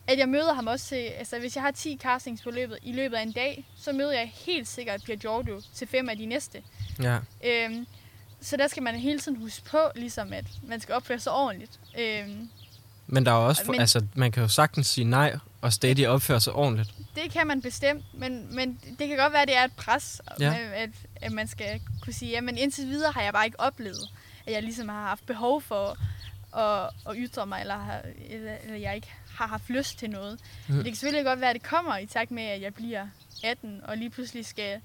[0.07, 2.93] at jeg møder ham også til, altså hvis jeg har 10 castings på løbet, i
[2.93, 6.27] løbet af en dag, så møder jeg helt sikkert Pia Giorgio til fem af de
[6.27, 6.62] næste.
[7.03, 7.19] Ja.
[7.45, 7.87] Øhm,
[8.40, 11.81] så der skal man hele tiden huske på, ligesom at man skal opføre sig ordentligt.
[11.99, 12.49] Øhm,
[13.07, 16.09] Men der er også, for, Men- altså, man kan jo sagtens sige nej, og stadig
[16.09, 16.90] opføre sig ordentligt.
[17.14, 20.21] Det kan man bestemt, men, men det kan godt være, at det er et pres,
[20.40, 20.45] Ja.
[20.53, 20.83] ja.
[20.83, 20.90] at,
[21.23, 24.09] at man skal kunne sige, ja, men indtil videre har jeg bare ikke oplevet,
[24.47, 25.97] at jeg ligesom har haft behov for
[26.59, 27.88] at, at ytre mig, eller,
[28.31, 30.38] eller, eller jeg ikke har haft lyst til noget.
[30.68, 30.75] Mm.
[30.75, 33.07] Det kan selvfølgelig godt være, at det kommer i takt med, at jeg bliver
[33.44, 34.81] 18, og lige pludselig skal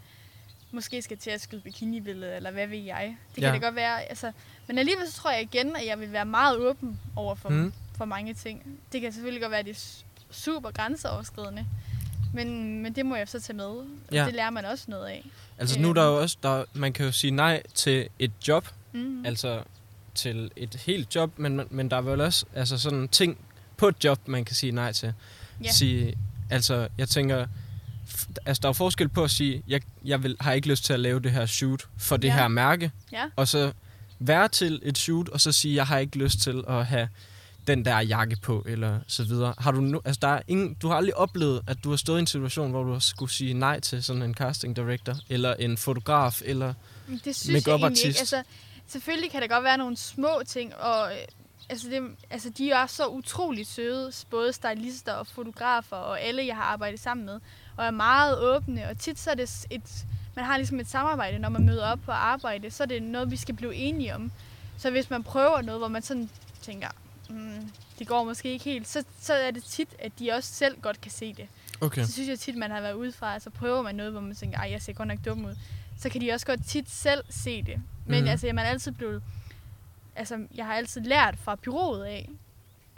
[0.72, 3.16] måske skal til at skyde bikinibilledet, eller hvad ved jeg.
[3.36, 3.54] Det kan Ja.
[3.54, 4.04] det godt være.
[4.04, 4.32] Altså,
[4.68, 7.74] men alligevel så tror jeg igen, at jeg vil være meget åben over for, mm.
[7.98, 8.80] for mange ting.
[8.92, 11.66] Det kan selvfølgelig godt være, at det er super grænseoverskridende.
[12.34, 13.84] Men, men det må jeg så tage med.
[14.12, 14.26] Ja.
[14.26, 15.26] Det lærer man også noget af.
[15.58, 18.68] Altså nu er der jo også, der, man kan jo sige nej til et job,
[18.92, 19.26] Mm.
[19.26, 19.64] altså
[20.16, 23.38] til et helt job, men, men der er vel også altså sådan ting
[23.80, 25.14] på et job, man kan sige nej til.
[25.64, 25.72] Ja.
[25.72, 26.14] Sige,
[26.50, 27.46] altså jeg tænker,
[28.46, 31.00] altså der er forskel på at sige, jeg, jeg vil, har ikke lyst til at
[31.00, 32.34] lave det her shoot for det Ja.
[32.34, 33.24] her mærke, Ja.
[33.36, 33.72] og så
[34.20, 37.10] være til et shoot, og så sige, jeg har ikke lyst til at have
[37.68, 39.54] den der jakke på, eller så videre.
[39.58, 42.18] Har du, nu, altså der er ingen, du har aldrig oplevet, at du har stået
[42.18, 45.78] i en situation, hvor du skulle sige nej til sådan en casting director, eller en
[45.78, 46.74] fotograf, eller...
[47.26, 48.06] Det synes jeg egentlig Make-up-artist.
[48.06, 48.20] ikke.
[48.20, 48.44] Altså,
[48.88, 51.18] selvfølgelig kan der godt være nogle små ting, og øh,
[51.70, 56.56] altså, det, altså, de er så utroligt søde, både stylister og fotografer, og alle, jeg
[56.56, 57.40] har arbejdet sammen med,
[57.78, 60.06] og er meget åbne, og tit så er det et,
[60.36, 63.32] man har ligesom et samarbejde, når man møder op på arbejde, så er det noget,
[63.32, 64.32] vi skal blive enige om.
[64.78, 66.30] Så hvis man prøver noget, hvor man sådan
[66.62, 66.88] tænker,
[67.30, 70.82] mm, det går måske ikke helt, så, så er det tit, at de også selv
[70.82, 71.48] godt kan se det.
[71.82, 72.04] Okay.
[72.04, 74.36] Så synes jeg tit, man har været ude fra, altså prøver man noget, hvor man
[74.36, 75.56] tænker, ej, jeg ser godt nok dum ud,
[76.00, 77.82] så kan de også godt tit selv se det.
[78.06, 78.30] Men mm.
[78.30, 79.24] altså, man er altid blevet,
[80.20, 82.30] altså, jeg har altid lært fra byrådet af,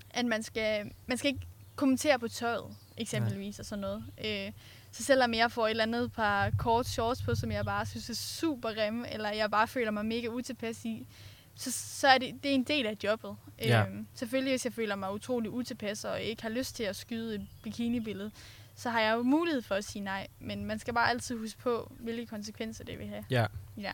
[0.10, 4.04] at man skal, man skal ikke kommentere på tøjet, eksempelvis, og sådan noget.
[4.26, 4.52] Øh,
[4.92, 8.10] så selvom jeg får et eller andet par kort shorts på, som jeg bare synes
[8.10, 11.08] er super grimme, eller jeg bare føler mig mega utilpas i,
[11.56, 13.36] så, så er det, det er en del af jobbet.
[13.60, 13.86] Ja.
[13.86, 17.36] Øhm, selvfølgelig, hvis jeg føler mig utrolig utilpas og ikke har lyst til at skyde
[17.36, 18.32] et bikinibillede,
[18.76, 20.28] så har jeg jo mulighed for at sige nej.
[20.40, 23.26] Men man skal bare altid huske på, hvilke konsekvenser det vil have.
[23.30, 23.46] Ja.
[23.78, 23.94] Ja.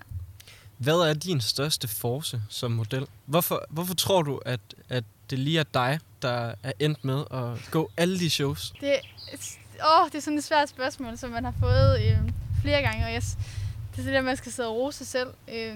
[0.77, 3.07] Hvad er din største force som model?
[3.25, 4.59] Hvorfor, hvorfor tror du, at,
[4.89, 8.73] at det lige er dig, der er endt med at gå alle de shows?
[8.81, 8.95] Det,
[9.73, 12.17] åh, det er sådan et svært spørgsmål, som man har fået øh,
[12.61, 13.21] flere gange, og jeg,
[13.91, 15.27] det er sådan, at man skal sidde og rose sig selv.
[15.53, 15.75] Øh,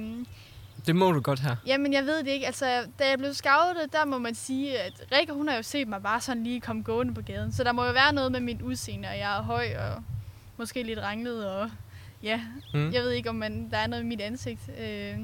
[0.85, 1.57] Det må du godt have.
[1.67, 2.45] Jamen, jeg ved det ikke.
[2.45, 2.65] Altså,
[2.99, 6.03] da jeg blev scoutet, der må man sige, at Rikke, hun har jo set mig
[6.03, 7.53] bare sådan lige komme gående på gaden.
[7.53, 10.03] Så der må jo være noget med mit udseende, og jeg er høj og
[10.57, 11.69] måske lidt ranglet, og
[12.23, 12.41] ja,
[12.73, 12.91] Mm.
[12.93, 14.69] jeg ved ikke, om man, der er noget i mit ansigt.
[14.79, 15.19] Øh.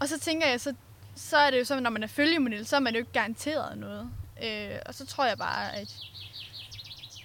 [0.00, 0.74] Og så tænker jeg, så,
[1.14, 3.78] så er det jo så, når man er følgemodel, så er man jo ikke garanteret
[3.78, 4.08] noget.
[4.44, 5.96] Øh, og så tror jeg bare, at,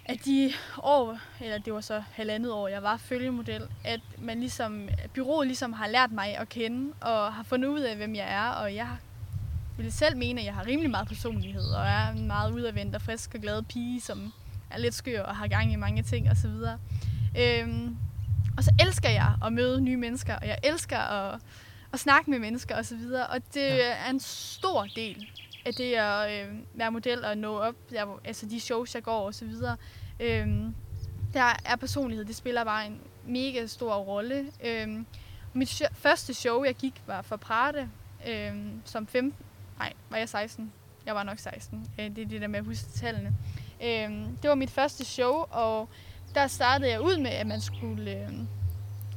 [0.06, 4.90] at de år, eller det var så halvandet år, jeg var følgemodel, at man ligesom,
[5.04, 8.34] at byrådet ligesom har lært mig at kende, og har fundet ud af, hvem jeg
[8.34, 8.88] er, og jeg
[9.78, 13.02] vil selv mene, at jeg har rimelig meget personlighed, og er en meget udadvendt og
[13.02, 14.34] frisk og glad pige, som
[14.72, 16.52] er lidt skør og har gang i mange ting osv.
[17.40, 17.98] Øhm,
[18.58, 21.40] og så elsker jeg at møde nye mennesker, og jeg elsker at,
[21.94, 22.80] at snakke med mennesker osv.
[22.80, 23.94] Og, så videre, og det Ja.
[24.06, 25.28] er en stor del
[25.66, 29.28] af det at øh, være model og nå op, hvor- altså de shows, jeg går
[29.28, 29.54] osv.
[30.20, 30.76] Øhm,
[31.34, 34.52] der er personlighed, det spiller bare en mega stor rolle.
[34.64, 35.06] Øhm,
[35.54, 37.90] mit sho- første show, jeg gik, var for Prate,
[38.28, 39.34] øhm, som 15.
[39.80, 40.72] Nej, var jeg 16?
[41.06, 41.88] Jeg var nok 16.
[42.00, 43.36] Øh, det er det der med at huske tallene.
[43.84, 45.90] Øhm, det var mit første show, og
[46.42, 48.12] der startede jeg ud med, at man skulle...
[48.12, 48.30] Øh,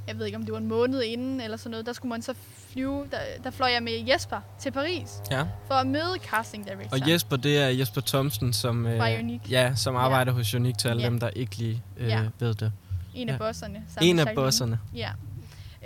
[0.08, 1.86] jeg ved ikke, om det var en måned inden eller sådan noget.
[1.86, 2.34] Der skulle man så
[2.72, 3.06] flyve...
[3.10, 5.42] Der, der fløj jeg med Jesper til Paris Ja.
[5.66, 6.98] for at møde casting director.
[7.00, 11.02] Og Jesper, det er Jesper Thomsen, som, øh, ja, som arbejder hos Unique til alle
[11.02, 11.08] Ja.
[11.08, 12.20] dem, der ikke lige øh, Ja.
[12.38, 12.72] ved det.
[13.14, 13.38] En af Ja.
[13.38, 13.82] bosserne.
[14.02, 14.78] En af bosserne.
[14.94, 15.10] Ja.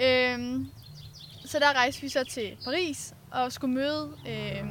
[0.02, 0.70] Øhm,
[1.44, 4.70] så der rejste vi så til Paris og skulle møde øhm,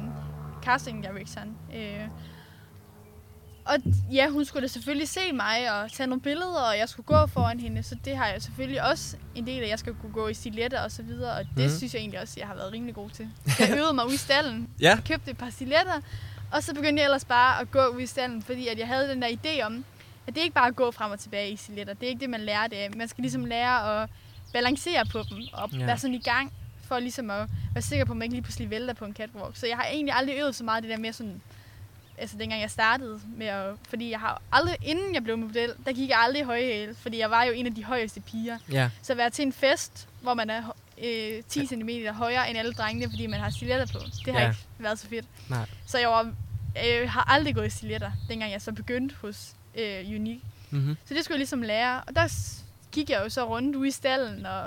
[0.62, 1.56] casting directoren.
[1.76, 2.00] Øh,
[3.64, 3.76] og
[4.12, 7.26] ja, hun skulle da selvfølgelig se mig og tage nogle billeder, og jeg skulle gå
[7.26, 10.28] foran hende, så det har jeg selvfølgelig også en del af, jeg skal kunne gå
[10.28, 11.76] i stiletter og så videre, og det mm.
[11.76, 13.28] synes jeg egentlig også, jeg har været rimelig god til.
[13.58, 14.88] Jeg øvede mig ude i stallen, Ja.
[14.88, 16.00] jeg købte et par stiletter,
[16.52, 19.08] og så begyndte jeg ellers bare at gå ud i stallen, fordi at jeg havde
[19.08, 19.84] den der idé om,
[20.26, 21.94] at det ikke bare er at gå frem og tilbage i stiletter.
[21.94, 22.90] Det er ikke det, man lærer det af.
[22.96, 24.10] Man skal ligesom lære at
[24.52, 25.86] balancere på dem, og ja.
[25.86, 26.52] være sådan i gang,
[26.88, 29.56] for ligesom at være sikker på, at man ikke lige pludselig vælter på en catwalk.
[29.56, 31.42] Så jeg har egentlig aldrig øvet så meget det der med sådan,
[32.18, 35.92] altså dengang jeg startede med at, fordi jeg har aldrig, inden jeg blev model, der
[35.92, 38.58] gik jeg aldrig i høje hæle, fordi jeg var jo en af de højeste piger.
[38.72, 38.90] Ja.
[39.02, 42.72] Så at være til en fest, hvor man er øh, 10 cm højere end alle
[42.72, 44.48] drengene, fordi man har stiletter på, det har Ja.
[44.48, 45.26] ikke været så fedt.
[45.50, 45.66] Nej.
[45.86, 46.32] Så jeg var,
[46.86, 50.40] øh, har aldrig gået i stiletter, dengang jeg så begyndte hos øh, Unique.
[50.70, 50.96] Mm-hmm.
[51.06, 52.02] Så det skulle jeg ligesom lære.
[52.06, 52.28] Og der
[52.92, 54.64] gik jeg jo så rundt ude i stallen og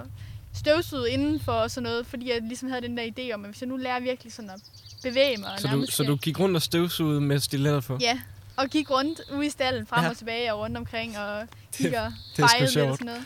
[0.53, 3.61] støvsugede indenfor og sådan noget, fordi jeg ligesom havde den der idé om, at hvis
[3.61, 4.61] jeg nu lærer virkelig sådan at
[5.03, 5.51] bevæge mig.
[5.53, 7.97] og Så, du, så du gik rundt og støvsugede med stiletter på?
[8.01, 8.19] Ja,
[8.55, 10.09] og gik rundt ude i stallen, frem Ja.
[10.09, 13.25] og tilbage og rundt omkring og gik og det sgu fejede lidt og sådan noget.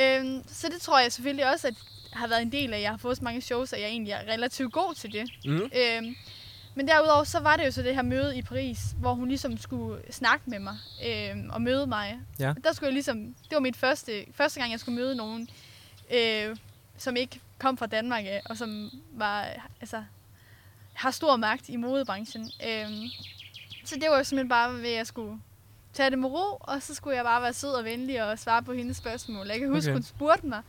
[0.00, 1.74] Øhm, så det tror jeg selvfølgelig også, at
[2.12, 4.32] har været en del af, jeg har fået så mange shows, at jeg egentlig er
[4.32, 5.30] relativt god til det.
[5.44, 5.56] Mm.
[5.56, 6.16] Øhm,
[6.74, 9.58] men derudover, så var det jo så det her møde i Paris, hvor hun ligesom
[9.58, 12.18] skulle snakke med mig øhm, og møde mig.
[12.38, 12.52] Ja.
[12.64, 15.48] Der skulle jeg ligesom, det var mit første, første gang, jeg skulle møde nogen,
[16.14, 16.56] øh,
[16.98, 19.48] som ikke kom fra Danmark af, og som var,
[19.80, 20.02] altså,
[20.96, 22.42] har stor magt i modebranchen.
[22.68, 23.04] Øhm,
[23.84, 25.38] så det var jo simpelthen bare ved, at jeg skulle
[25.92, 28.62] tage det med ro, og så skulle jeg bare være sød og venlig og svare
[28.62, 29.46] på hendes spørgsmål.
[29.46, 29.92] Jeg kan huske, Okay.
[29.92, 30.62] hun spurgte mig.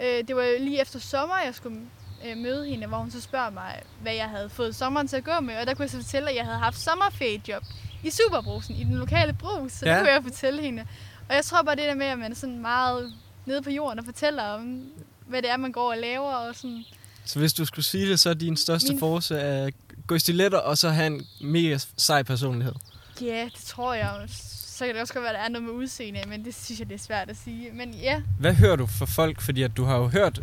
[0.00, 1.80] Øh, det var jo lige efter sommer, jeg skulle
[2.26, 5.24] øh, møde hende, hvor hun så spørger mig, hvad jeg havde fået sommeren til at
[5.24, 5.56] gå med.
[5.56, 7.62] Og der kunne jeg så fortælle, at jeg havde haft sommerferiejob
[8.04, 9.72] i Superbrusen, i den lokale brus.
[9.72, 9.92] Så Ja.
[9.92, 10.86] det kunne jeg fortælle hende.
[11.28, 13.12] Og jeg tror bare det der med, at man er sådan meget
[13.46, 14.92] nede på jorden og fortæller om,
[15.26, 16.32] hvad det er, man går og laver.
[16.34, 16.84] Og sådan.
[17.24, 19.74] Så hvis du skulle sige det, så er din største Min- force at
[20.06, 22.74] gå i stiletter, og så have en mega sej personlighed.
[23.20, 24.24] Ja, det tror jeg.
[24.28, 26.80] Så kan det også godt være, at der er noget med udseende, men det synes
[26.80, 27.70] jeg, det er svært at sige.
[27.72, 29.40] Men ja, Hvad hører du fra folk?
[29.40, 30.40] Fordi at du har jo hørt,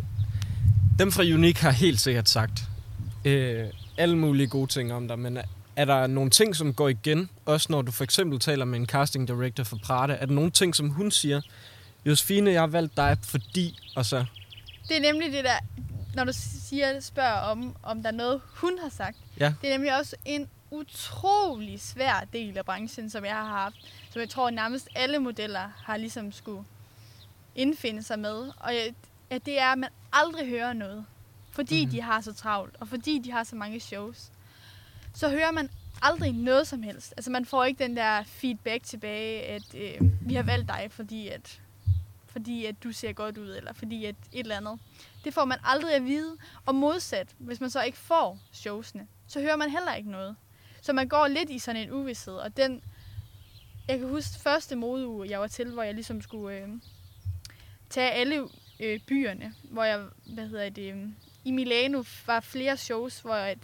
[0.98, 2.62] dem fra Unique har helt sikkert sagt
[3.24, 3.64] øh,
[3.96, 5.42] alle mulige gode ting om dig, men er,
[5.76, 8.86] er der nogle ting, som går igen, også når du for eksempel taler med en
[8.86, 10.12] casting director for Prada?
[10.20, 11.40] Er der nogle ting, som hun siger,
[12.06, 14.24] Josefine, jeg har valgt dig, fordi, og så,
[14.88, 15.58] det er nemlig det der,
[16.14, 19.16] når du siger, spørger om, om der er noget, hun har sagt.
[19.40, 19.54] Ja.
[19.62, 23.76] Det er nemlig også en utrolig svær del af branchen, som jeg har haft.
[24.10, 26.64] Som jeg tror nærmest alle modeller har ligesom skulle
[27.54, 28.52] indfinde sig med.
[28.56, 28.94] Og jeg,
[29.30, 31.04] at det er, at man aldrig hører noget.
[31.50, 31.96] Fordi mm-hmm.
[31.96, 34.30] de har så travlt, og fordi de har så mange shows.
[35.14, 35.70] Så hører man
[36.02, 37.14] aldrig noget som helst.
[37.16, 41.28] Altså man får ikke den der feedback tilbage, at øh, vi har valgt dig, fordi
[41.28, 41.60] at
[42.32, 44.78] fordi at du ser godt ud, eller fordi at et eller andet.
[45.24, 46.36] Det får man aldrig at vide.
[46.66, 50.36] Og modsat, hvis man så ikke får showsene, så hører man heller ikke noget.
[50.82, 52.82] Så man går lidt i sådan en uvidshed, og den...
[53.88, 56.68] Jeg kan huske første modeuge, jeg var til, hvor jeg ligesom skulle øh,
[57.90, 58.48] tage alle
[58.80, 61.08] øh, byerne, hvor jeg, hvad hedder det, øh,
[61.44, 63.56] i Milano var flere shows, hvor jeg,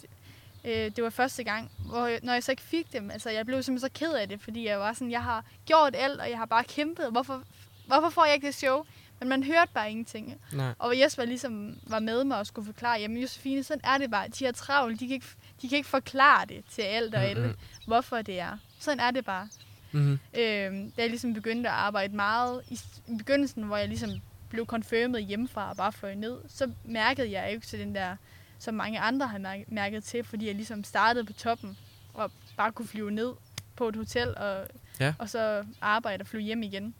[0.64, 3.62] øh, det var første gang, hvor når jeg så ikke fik dem, altså jeg blev
[3.62, 6.38] simpelthen så ked af det, fordi jeg var sådan, jeg har gjort alt, og jeg
[6.38, 7.42] har bare kæmpet, hvorfor,
[7.88, 8.84] hvorfor får jeg ikke det show?
[9.20, 10.40] Men man hørte bare ingenting.
[10.52, 10.74] Nej.
[10.78, 14.28] Og Jesper ligesom var med mig og skulle forklare, jamen Josefine, sådan er det bare.
[14.28, 15.26] De har travlt, de kan ikke,
[15.62, 17.56] de kan ikke forklare det til alt og alle, Mhm.
[17.86, 18.58] hvorfor det er.
[18.78, 19.48] Sådan er det bare.
[19.92, 20.12] Mm-hmm.
[20.12, 24.10] Øh, da jeg ligesom begyndte at arbejde meget, i, i begyndelsen, hvor jeg ligesom
[24.50, 28.16] blev confirmed hjemmefra og bare fløj ned, så mærkede jeg ikke til den der,
[28.58, 31.78] som mange andre har mær- mærket til, fordi jeg ligesom startede på toppen
[32.14, 33.32] og bare kunne flyve ned
[33.76, 34.66] på et hotel og,
[35.00, 35.14] Ja.
[35.18, 36.94] og så arbejde og flyve hjem igen.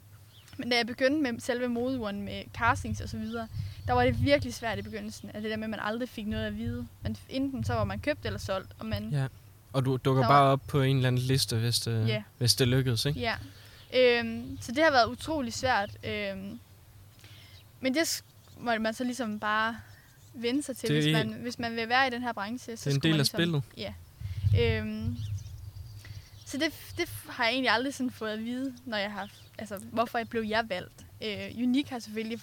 [0.59, 3.47] Men da jeg begyndte med selve modeuren med castings og så videre,
[3.87, 6.27] der var det virkelig svært i begyndelsen, at det der med, at man aldrig fik
[6.27, 6.87] noget at vide.
[7.01, 9.27] Men enten så var man købt eller solgt, og man, Ja.
[9.73, 12.23] Og du dukker var- bare op på en eller anden liste, hvis det, Ja.
[12.37, 13.19] hvis det lykkedes, ikke?
[13.19, 13.35] Ja.
[13.93, 15.89] Øhm, så det har været utrolig svært.
[16.03, 16.59] Øhm,
[17.81, 18.23] men det sk-
[18.59, 19.77] må man så ligesom bare
[20.33, 22.77] vende sig til, Det hvis man, hvis man vil være i den her branche.
[22.77, 23.63] Så Det er en del af ligesom, spillet.
[23.77, 23.93] Ja.
[24.61, 25.17] Øhm,
[26.45, 29.79] så det, det har jeg egentlig aldrig sådan fået at vide, når jeg har, altså,
[29.91, 31.05] hvorfor blev jeg valgt.
[31.23, 32.39] Øh, Unik har selvfølgelig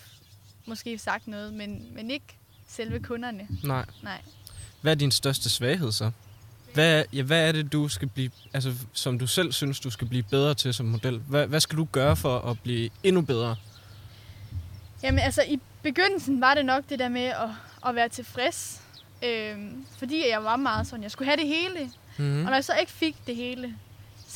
[0.67, 3.49] måske sagt noget, men, men ikke selve kunderne.
[3.65, 3.85] Nej.
[4.03, 4.21] Nej.
[4.81, 6.11] Hvad er din største svaghed så?
[6.75, 10.09] Hvad, ja, hvad er det, du skal blive, altså, som du selv synes, du skal
[10.09, 11.19] blive bedre til som model?
[11.19, 13.57] Hvad, hvad skal du gøre for at blive endnu bedre?
[15.03, 17.49] Jamen altså, i begyndelsen var det nok det der med at,
[17.87, 18.83] at være tilfreds.
[19.23, 21.91] Øhm, fordi jeg var meget sådan, jeg skulle have det hele.
[22.19, 22.39] Mm-hmm.
[22.39, 23.75] Og når jeg så ikke fik det hele,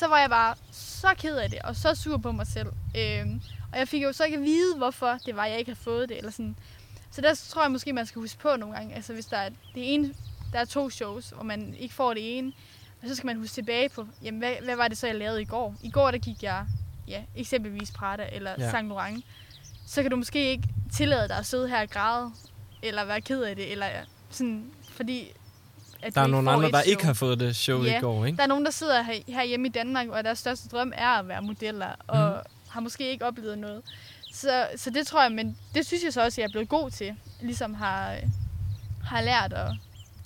[0.01, 2.67] så var jeg bare så ked af det, og så sur på mig selv.
[2.97, 5.79] Øhm, og jeg fik jo så ikke at vide, hvorfor det var, jeg ikke havde
[5.79, 6.17] fået det.
[6.17, 6.55] Eller sådan.
[7.11, 8.95] Så der tror jeg måske, man skal huske på nogle gange.
[8.95, 10.13] Altså hvis der er, det ene,
[10.53, 12.51] der er to shows, hvor man ikke får det ene,
[13.01, 15.41] og så skal man huske tilbage på, jamen hvad, hvad var det så, jeg lavede
[15.41, 15.75] i går?
[15.81, 16.65] I går, der gik jeg,
[17.07, 18.71] ja, eksempelvis Prada eller ja.
[18.71, 19.25] Saint Laurent.
[19.87, 22.31] Så kan du måske ikke tillade dig at sidde her og græde,
[22.83, 23.87] eller være ked af det, eller
[24.29, 25.31] sådan, fordi
[26.01, 26.91] at Der er nogle andre, der show.
[26.91, 27.97] ikke har fået det show Ja.
[27.97, 28.37] i går, ikke?
[28.37, 31.27] Der er nogen, der sidder her, herhjemme i Danmark, og deres største drøm er at
[31.27, 32.39] være modeller, og Mhm.
[32.69, 33.81] har måske ikke oplevet noget.
[34.33, 36.69] Så, så det tror jeg, men det synes jeg så også, at jeg er blevet
[36.69, 37.15] god til.
[37.41, 38.15] Ligesom har,
[39.03, 39.77] har lært, og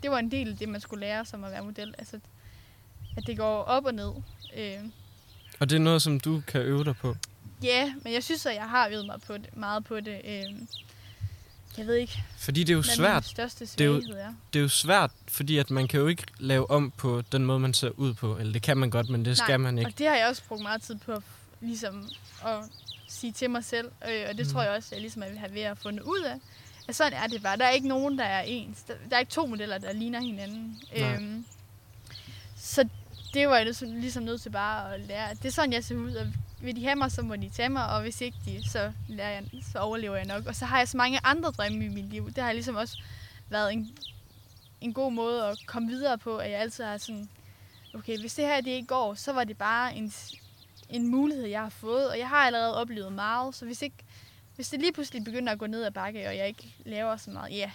[0.04, 1.96] det var en del af det, man skulle lære som at være model.
[1.98, 2.20] Altså,
[3.18, 4.12] at det går op og ned.
[4.58, 4.74] Øh,
[5.60, 7.16] Og det er noget, som du kan øve dig på.
[7.64, 10.22] Ja, men jeg synes, at jeg har øvet mig på det, meget på det.
[10.26, 10.44] Øh,
[11.78, 13.26] jeg ved ikke, Fordi det er jo svært.
[13.26, 14.34] største Det er jo- er.
[14.54, 17.60] Det er jo svært, fordi at man kan jo ikke lave om på den måde,
[17.60, 18.38] man ser ud på.
[18.38, 19.90] Eller det kan man godt, men det skal Nej, man ikke.
[19.90, 21.22] Og det har jeg også brugt meget tid på,
[21.62, 22.10] ligesom
[22.46, 22.56] at
[23.08, 23.92] sige til mig selv.
[24.10, 24.52] Øh, og det Mm.
[24.54, 26.36] tror jeg også, jeg ligesom er ved at have fundet ud af.
[26.88, 27.58] At sådan er det bare.
[27.58, 28.84] Der er ikke nogen, der er ens.
[28.84, 30.80] Der, der er ikke to modeller, der ligner hinanden.
[30.98, 31.14] Nej.
[31.16, 31.46] Øhm,
[32.58, 32.88] så
[33.34, 35.30] det var jeg ligesom nødt til bare at lære.
[35.34, 36.12] Det er sådan, jeg ser ud.
[36.16, 36.28] Og
[36.62, 37.90] vil de have mig, så må de tage mig.
[37.90, 40.46] Og hvis ikke de, så, lærer jeg, så overlever jeg nok.
[40.46, 42.32] Og så har jeg så mange andre drømme i mit liv.
[42.32, 43.02] Det har ligesom også
[43.50, 43.98] været en,
[44.82, 46.38] en god måde at komme videre på.
[46.38, 47.30] At jeg altid har sådan,
[47.94, 50.14] okay, hvis det her det ikke går, så var det bare en,
[50.90, 53.96] en mulighed, jeg har fået, og jeg har allerede oplevet meget, så hvis, ikke,
[54.56, 57.32] hvis det lige pludselig begynder at gå ned ad bakke, og jeg ikke laver så
[57.32, 57.72] meget, ja,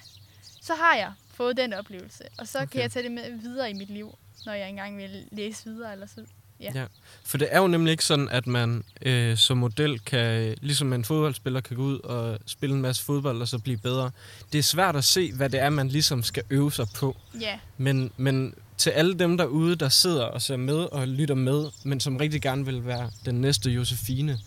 [0.60, 2.68] så har jeg fået den oplevelse, og så okay.
[2.68, 5.92] Kan jeg tage det med videre i mit liv, når jeg engang vil læse videre,
[5.92, 6.26] eller så.
[6.60, 6.70] Ja.
[6.74, 6.84] Ja.
[7.24, 11.04] For det er jo nemlig ikke sådan, at man øh, som model kan, ligesom en
[11.04, 14.10] fodboldspiller kan gå ud og spille en masse fodbold og så blive bedre.
[14.52, 17.16] Det er svært at se, hvad det er, man ligesom skal øve sig på.
[17.40, 21.66] Ja, Men, men til alle dem derude, der sidder og ser med og lytter med,
[21.84, 24.38] men som rigtig gerne vil være den næste Josefine,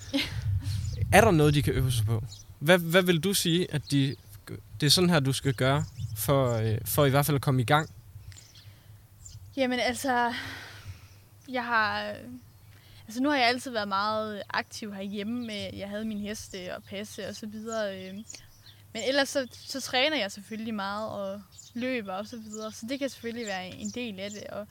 [1.14, 2.24] er der noget, de kan øve sig på?
[2.60, 4.16] Hvad, hvad vil du sige, at de,
[4.80, 5.86] det er sådan her, du skal gøre,
[6.18, 7.90] for, øh, for i hvert fald at komme i gang?
[9.58, 10.34] Jamen altså,
[11.50, 12.10] jeg har...
[12.10, 12.30] Øh,
[13.08, 16.84] altså nu har jeg altid været meget aktiv herhjemme med, jeg havde min heste og
[16.84, 18.08] passe og så videre.
[18.08, 18.14] Øh.
[18.94, 21.42] Men ellers så, så træner jeg selvfølgelig meget og
[21.74, 24.44] løber og så videre, så det kan selvfølgelig være en del af det.
[24.44, 24.68] Og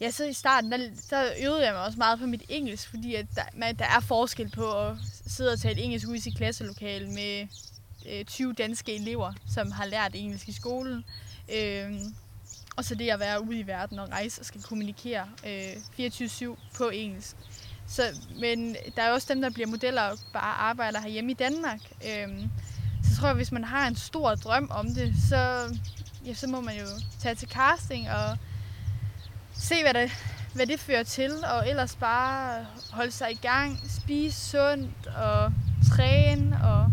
[0.00, 0.78] ja, så i starten, der,
[1.10, 4.00] der øvede jeg mig også meget på mit engelsk, fordi at der, man, der er
[4.00, 7.46] forskel på at sidde og tale engelsk ude i sit klasselokale med
[8.08, 11.04] øh, 20 danske elever, som har lært engelsk i skolen.
[11.54, 11.92] Øh,
[12.76, 16.56] og så det at være ude i verden og rejse og skal kommunikere øh, 24-7
[16.76, 17.36] på engelsk.
[17.86, 18.02] Så,
[18.40, 21.80] men der er også dem, der bliver modeller og bare arbejder herhjemme i Danmark.
[22.08, 22.50] Øhm,
[23.04, 25.74] så tror jeg, hvis man har en stor drøm om det, så,
[26.26, 26.86] ja, så må man jo
[27.20, 28.38] tage til casting og
[29.54, 30.10] se, hvad det,
[30.54, 31.32] hvad det fører til.
[31.44, 35.52] Og ellers bare holde sig i gang, spise sundt og
[35.92, 36.92] træne, og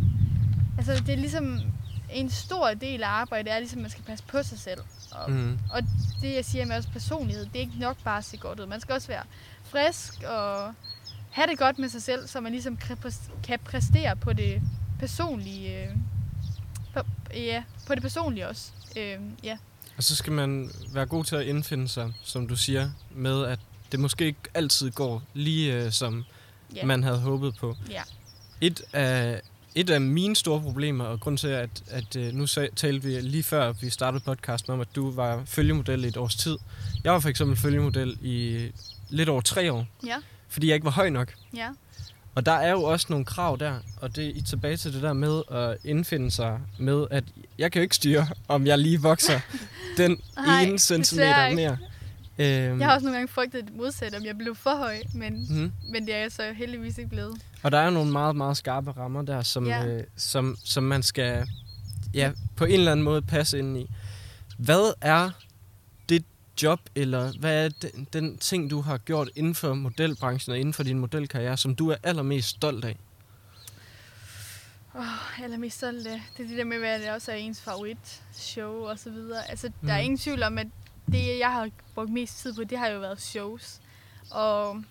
[0.77, 1.61] altså det er ligesom
[2.09, 4.79] en stor del af arbejdet er ligesom, at man skal passe på sig selv.
[5.11, 5.59] Og, Mm.
[5.71, 5.81] og
[6.21, 8.65] det, jeg siger med også personlighed, det er ikke nok bare at se godt ud.
[8.65, 9.23] Man skal også være
[9.63, 10.73] frisk og
[11.31, 12.77] have det godt med sig selv, så man ligesom
[13.43, 14.61] kan præstere på det
[14.99, 15.83] personlige.
[15.83, 15.89] Øh,
[16.93, 16.99] på,
[17.33, 18.71] ja, på det personlige også.
[18.97, 19.57] Øh, ja.
[19.97, 23.59] Og så skal man være god til at indfinde sig, som du siger, med at
[23.91, 26.23] det måske ikke altid går lige øh, som
[26.75, 26.85] Ja.
[26.85, 27.75] man havde håbet på.
[27.89, 28.01] Ja.
[28.61, 29.41] Et af,
[29.75, 33.43] et af mine store problemer, og grund til, at, at øh, nu talte vi lige
[33.43, 36.57] før vi startede podcasten om, at du var følgemodel i et års tid.
[37.03, 38.67] Jeg var for eksempel følgemodel i
[39.09, 40.15] lidt over tre år, Ja.
[40.49, 41.33] fordi jeg ikke var høj nok.
[41.55, 41.67] Ja.
[42.35, 45.13] Og der er jo også nogle krav der, og det er tilbage til det der
[45.13, 47.23] med at indfinde sig med, at
[47.57, 49.39] jeg kan jo ikke styre, om jeg lige vokser
[49.97, 51.77] den Nej, ene centimeter mere.
[52.37, 55.33] Øhm, Jeg har også nogle gange frygtet det modsatte, om jeg blev for høj, men,
[55.49, 55.71] mhm.
[55.91, 57.41] men det er jeg så heldigvis ikke blevet.
[57.63, 59.85] Og der er jo nogle meget, meget skarpe rammer der, som, Ja.
[59.85, 61.47] øh, som, som man skal
[62.13, 63.89] ja, på en eller anden måde passe ind i.
[64.57, 65.29] Hvad er
[66.09, 66.25] det
[66.63, 70.73] job, eller hvad er den, den ting, du har gjort inden for modelbranchen og inden
[70.73, 72.97] for din modelkarriere, som du er allermest stolt af?
[74.93, 76.21] Oh, allermest stolt af.
[76.37, 79.49] Det er det der med, hvad det også er ens favorit show og så videre.
[79.49, 80.03] Altså, der er Mhm.
[80.03, 80.67] ingen tvivl om, at
[81.11, 83.79] det, jeg har brugt mest tid på, det har jo været shows.
[84.31, 84.83] Og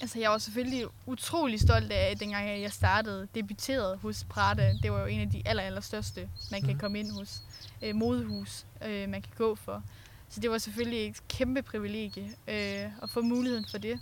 [0.00, 4.74] altså, jeg var selvfølgelig utrolig stolt af, at dengang jeg startede, debuterede hos Prada.
[4.82, 6.78] Det var jo en af de aller, aller største, man kan Mhm.
[6.78, 7.42] komme ind hos.
[7.82, 9.82] Øh, modehus, øh, man kan gå for.
[10.28, 14.00] Så det var selvfølgelig et kæmpe privilegie øh, at få muligheden for det.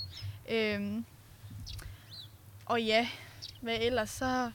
[0.51, 1.03] Øh,
[2.67, 3.09] og ja,
[3.61, 4.51] hvad ellers så...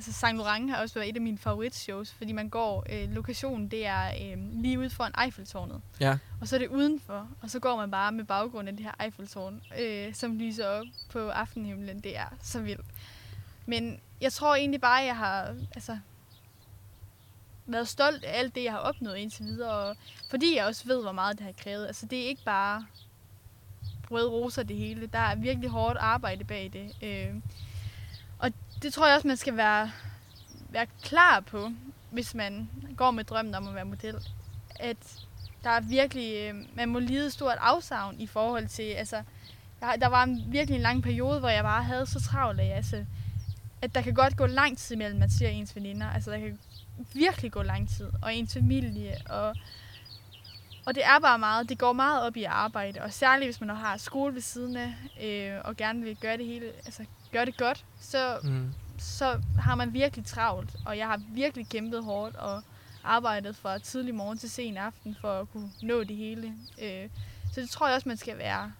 [0.00, 2.86] Altså, Saint Laurent har også været et af mine favoritshows, fordi man går...
[2.88, 5.80] Øh, lokationen, det er øh, lige ude foran Eiffeltårnet.
[6.00, 6.18] Ja.
[6.40, 9.04] Og så er det udenfor, og så går man bare med baggrund af det her
[9.04, 12.00] Eiffeltårn, øh, som lyser op på aftenhimlen.
[12.00, 12.86] Det er så vildt.
[13.66, 15.98] Men jeg tror egentlig bare, at jeg har altså,
[17.66, 19.70] været stolt af alt det, jeg har opnået indtil videre.
[19.70, 19.96] Og
[20.30, 21.86] fordi jeg også ved, hvor meget det har krævet.
[21.86, 22.86] Altså, det er ikke bare
[24.10, 25.06] røde roser det hele.
[25.06, 26.92] Der er virkelig hårdt arbejde bag det.
[27.02, 27.34] Øh,
[28.82, 29.90] det tror jeg også, man skal være,
[30.70, 31.70] være klar på,
[32.10, 34.16] hvis man går med drømmen om at være model.
[34.80, 34.96] At
[35.64, 39.22] der er virkelig, øh, man må lide stort afsavn i forhold til, altså,
[39.80, 42.76] der var en, virkelig en lang periode, hvor jeg bare havde så travlt at, jeg,
[42.76, 43.04] altså,
[43.82, 46.10] at der kan godt gå lang tid mellem, man ser ens veninder.
[46.10, 46.58] Altså, der kan
[47.12, 49.56] virkelig gå lang tid, og ens familie, og,
[50.86, 53.76] og det er bare meget, det går meget op i arbejde, og særligt hvis man
[53.76, 57.56] har skole ved siden af, øh, og gerne vil gøre det hele, altså gøre det
[57.56, 58.70] godt, så, Mm.
[58.98, 62.62] så har man virkelig travlt, og jeg har virkelig kæmpet hårdt og
[63.04, 66.54] arbejdet fra tidlig morgen til sen aften for at kunne nå det hele.
[66.82, 67.08] Øh,
[67.54, 68.72] så det tror jeg også, man skal være,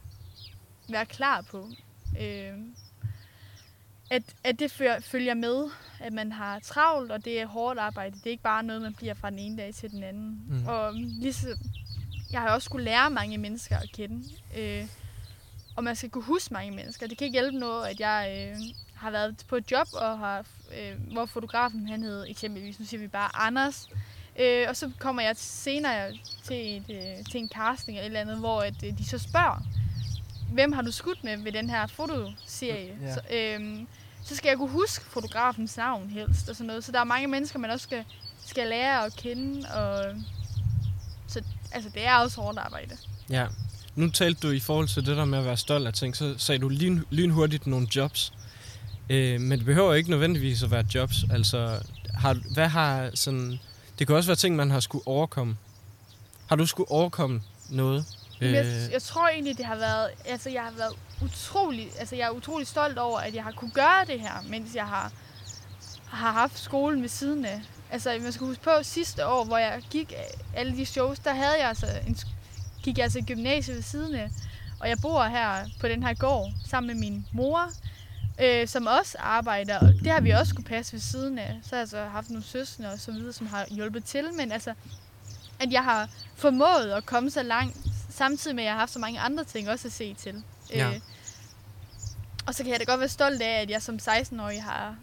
[0.89, 1.69] være klar på.
[2.21, 2.53] Øh,
[4.11, 5.65] at, at det fø- følger med,
[6.01, 8.17] at man har travlt, og det er hårdt arbejde.
[8.19, 10.43] Det er ikke bare noget, man bliver fra den ene dag til den anden.
[10.49, 10.67] Mm.
[10.67, 11.51] Og ligesom,
[12.31, 14.25] jeg har også skulle lære mange mennesker at kende.
[14.59, 14.87] Øh,
[15.77, 17.07] og man skal kunne huske mange mennesker.
[17.07, 18.57] Det kan ikke hjælpe noget, at jeg øh,
[18.95, 20.45] har været på et job, og har,
[20.79, 23.89] øh, hvor fotografen han hed eksempelvis, nu siger vi bare Anders.
[24.39, 26.13] Øh, og så kommer jeg senere
[26.45, 29.19] til, et, øh, til en casting eller et eller andet, hvor at, øh, de så
[29.19, 29.63] spørger,
[30.53, 32.99] hvem har du skudt med ved den her fotoserie?
[33.03, 33.15] Ja.
[33.15, 33.87] Så, øh,
[34.25, 36.85] så skal jeg kunne huske fotografens navn helst og sådan noget.
[36.85, 38.05] Så der er mange mennesker, man også skal,
[38.47, 39.69] skal lære at kende.
[39.75, 40.15] Og,
[41.27, 42.97] så altså, det er også hårdt arbejde.
[43.31, 43.47] Ja.
[44.01, 46.35] Nu talte du i forhold til det der med at være stolt af ting, så
[46.39, 48.33] sagde du lyn, lynhurtigt nogle jobs.
[49.11, 51.25] Øh, men det behøver ikke nødvendigvis at være jobs.
[51.31, 51.79] Altså,
[52.15, 53.61] har, hvad har sådan...
[53.99, 55.57] Det kan også være ting, man har skulle overkomme.
[56.47, 58.05] Har du skulle overkomme noget?
[58.41, 58.53] Øh.
[58.53, 60.09] Jeg, jeg tror egentlig, det har været...
[60.25, 61.89] Altså, jeg har været utrolig...
[61.99, 64.87] Altså, jeg er utrolig stolt over, at jeg har kunne gøre det her, mens jeg
[64.87, 65.13] har,
[66.07, 67.61] har haft skolen ved siden af.
[67.91, 70.13] Altså, man skal huske på, sidste år, hvor jeg gik
[70.55, 72.17] alle de shows, der havde jeg altså en,
[72.83, 74.31] gik jeg altså i gymnasiet ved siden af.
[74.81, 77.71] Og jeg bor her på den her gård sammen med min mor,
[78.43, 79.79] øh, som også arbejder.
[79.79, 81.59] Og det har vi også kunne passe ved siden af.
[81.63, 84.25] Så har jeg altså haft nogle søskende og så videre, som har hjulpet til.
[84.37, 84.75] Men altså,
[85.61, 87.77] at jeg har formået at komme så langt,
[88.11, 90.43] samtidig med, at jeg har haft så mange andre ting også at se til.
[90.75, 90.89] Ja.
[90.89, 91.01] Øh,
[92.47, 94.97] og så kan jeg da godt være stolt af, at jeg som 16-årig har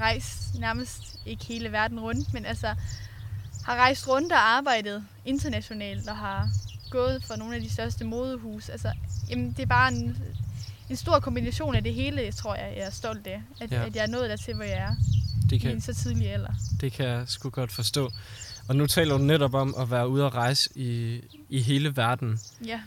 [0.00, 2.74] rejst nærmest ikke hele verden rundt, men altså
[3.64, 6.48] har rejst rundt og arbejdet internationalt og har
[6.90, 8.68] gået for nogle af de største modehus.
[8.68, 8.92] Altså,
[9.30, 10.16] jamen, det er bare en,
[10.90, 13.42] en stor kombination af det hele, tror jeg, jeg er stolt af.
[13.60, 13.86] At, Ja.
[13.86, 14.94] at jeg er nået dertil, hvor jeg er
[15.50, 16.52] det, i kan, en så tidlig alder.
[16.80, 18.10] det kan jeg sgu godt forstå.
[18.68, 22.38] Og nu taler du netop om at være ude og rejse i, i hele verden.
[22.66, 22.80] Ja,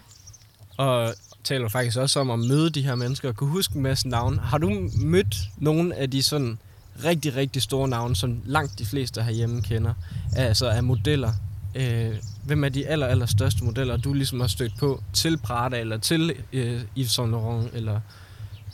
[0.77, 1.13] Og
[1.43, 4.39] taler faktisk også om at møde de her mennesker kunne huske en masse navne.
[4.39, 6.59] Har du mødt nogle af de sådan
[7.03, 9.93] rigtig, rigtig store navne, som langt de fleste herhjemme kender,
[10.35, 11.33] altså af modeller?
[11.75, 12.15] Øh,
[12.45, 15.97] hvem er de aller, aller største modeller, du ligesom har stødt på til Prada, eller
[15.97, 18.01] til øh, Yves Saint Laurent, eller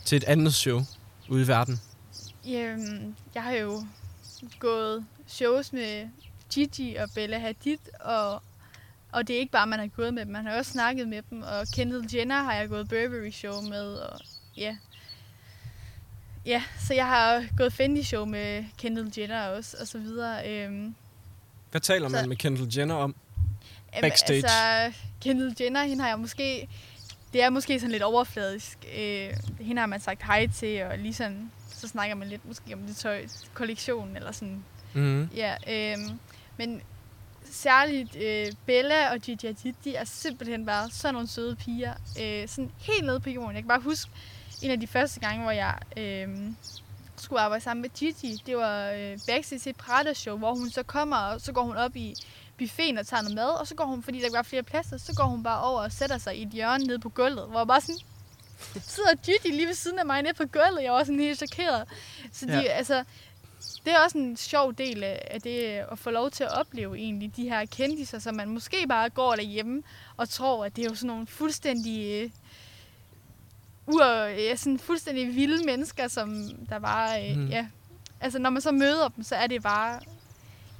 [0.05, 0.81] til et andet show
[1.29, 1.81] ude i verden?
[2.45, 3.83] Jamen, jeg har jo
[4.59, 6.07] gået shows med
[6.53, 8.43] Gigi og Bella Hadid, og,
[9.11, 11.21] og det er ikke bare, man har gået med dem, man har også snakket med
[11.29, 14.19] dem, og Kendall Jenner har jeg gået Burberry show med, og
[14.57, 14.77] ja.
[16.45, 20.49] Ja, så jeg har gået Fendi show med Kendall Jenner også, og så videre.
[20.49, 20.95] Øhm,
[21.71, 23.15] Hvad taler man Så- med Kendall Jenner om?
[23.93, 24.43] Jamen, Backstage.
[24.47, 26.67] Altså, Kendall Jenner, hende har jeg måske...
[27.33, 28.77] Det er måske sådan lidt overfladisk.
[28.97, 29.29] Øh,
[29.59, 32.79] hende har man sagt hej til, og lige sådan, så snakker man lidt måske om
[32.79, 34.63] det tøj, kollektionen eller sådan.
[34.93, 35.29] Mm-hmm.
[35.35, 35.97] Ja, øh,
[36.57, 36.81] men
[37.51, 41.93] særligt øh, Bella og Gigi Hadid, de er simpelthen bare sådan nogle søde piger.
[42.21, 43.55] Øh, sådan helt nede på jorden.
[43.55, 44.11] Jeg kan bare huske
[44.61, 46.29] en af de første gange, hvor jeg øh,
[47.17, 48.41] skulle arbejde sammen med Gigi.
[48.45, 51.63] Det var øh, backstage til et Prada show, hvor hun så kommer, og så går
[51.63, 52.15] hun op i
[52.57, 55.13] buffeten og tager noget mad, og så går hun, fordi der var flere pladser, så
[55.15, 57.67] går hun bare over og sætter sig i et hjørne nede på gulvet, hvor jeg
[57.67, 57.99] bare sådan,
[58.81, 60.83] sidder Gigi lige ved siden af mig nede på gulvet.
[60.83, 61.83] Jeg var sådan helt chokeret.
[62.31, 62.61] Så de, Ja.
[62.61, 63.03] altså,
[63.85, 65.59] det er også en sjov del af det
[65.91, 69.35] at få lov til at opleve egentlig de her kendiser, som man måske bare går
[69.35, 69.83] derhjemme
[70.17, 72.29] og tror, at det er jo sådan nogle fuldstændig øh,
[73.87, 77.47] ur, ja, sådan fuldstændig vilde mennesker, som der bare, øh, mm.
[77.47, 77.67] ja.
[78.21, 79.99] Altså, når man så møder dem, så er det bare,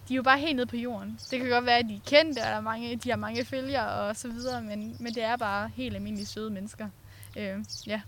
[0.08, 1.20] de er jo bare helt nede på jorden.
[1.32, 3.46] Det kan godt være, at de er kendte, og der er mange, de har mange
[3.46, 6.90] følgere og så videre, men, men det er bare helt almindelige søde mennesker.
[7.36, 8.02] Øh, ja,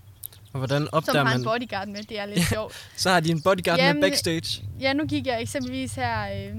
[0.54, 1.46] Og hvordan som opdager har en man...
[1.46, 2.90] bodyguard med, det er lidt sjovt.
[2.96, 4.64] Så har de en bodyguard med Jamen, backstage.
[4.80, 6.56] Ja, nu gik jeg eksempelvis her øh,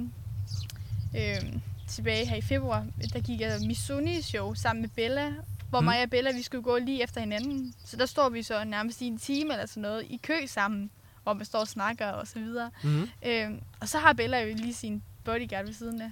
[1.16, 1.42] øh,
[1.88, 5.32] tilbage her i februar, der gik jeg Missoni show sammen med Bella,
[5.74, 5.84] hvor Mm.
[5.84, 5.90] mm.
[5.90, 7.74] mig og Bella, vi skulle gå lige efter hinanden.
[7.84, 10.90] Så der står vi så nærmest i en time eller sådan noget i kø sammen,
[11.22, 12.70] hvor man står og snakker og så videre.
[12.82, 13.08] Mm-hmm.
[13.26, 13.50] Øh,
[13.80, 16.10] og så har Bella jo lige sin bodyguard ved siden af.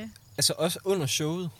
[0.00, 0.06] Øh,
[0.38, 1.50] Altså også under showet.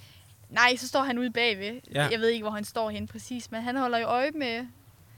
[0.51, 1.81] nej, så står han ude bagved.
[1.95, 2.09] Ja.
[2.11, 4.67] Jeg ved ikke, hvor han står hen præcis, men han holder jo øje med,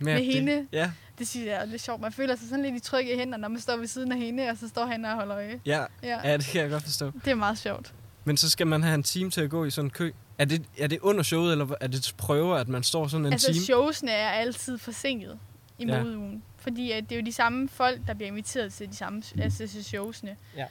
[0.01, 0.67] Med, Med hende.
[0.73, 2.01] Ja, det synes jeg er lidt sjovt.
[2.01, 4.49] Man føler sig sådan lidt i trygge hænder, når man står ved siden af hende,
[4.49, 5.61] og så står han og holder øje.
[5.67, 7.11] ja, Ja, ja, det kan jeg godt forstå.
[7.25, 7.95] det er meget sjovt.
[8.25, 10.13] Men så skal man have en time til at gå i sådan en kø.
[10.39, 13.33] Er det, er det under showet, eller er det prøver, at man står sådan en
[13.33, 13.65] altså, time?
[13.65, 15.39] showsene er altid forsinket
[15.79, 16.03] i Ja.
[16.03, 16.43] modeugen.
[16.57, 19.67] Fordi at det er jo de samme folk, der bliver inviteret til de samme altså
[19.67, 20.37] til showsene.
[20.57, 20.67] Ja.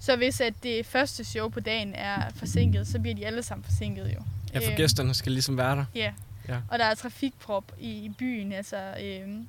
[0.00, 3.64] Så hvis at det første show på dagen er forsinket, så bliver de alle sammen
[3.64, 4.22] forsinket jo.
[4.54, 5.84] Ja, for Øhm, gæsterne skal ligesom være der.
[5.94, 6.12] Ja.
[6.48, 6.56] Ja.
[6.68, 8.52] Og der er trafikprop i, i byen.
[8.52, 9.48] Altså, øhm,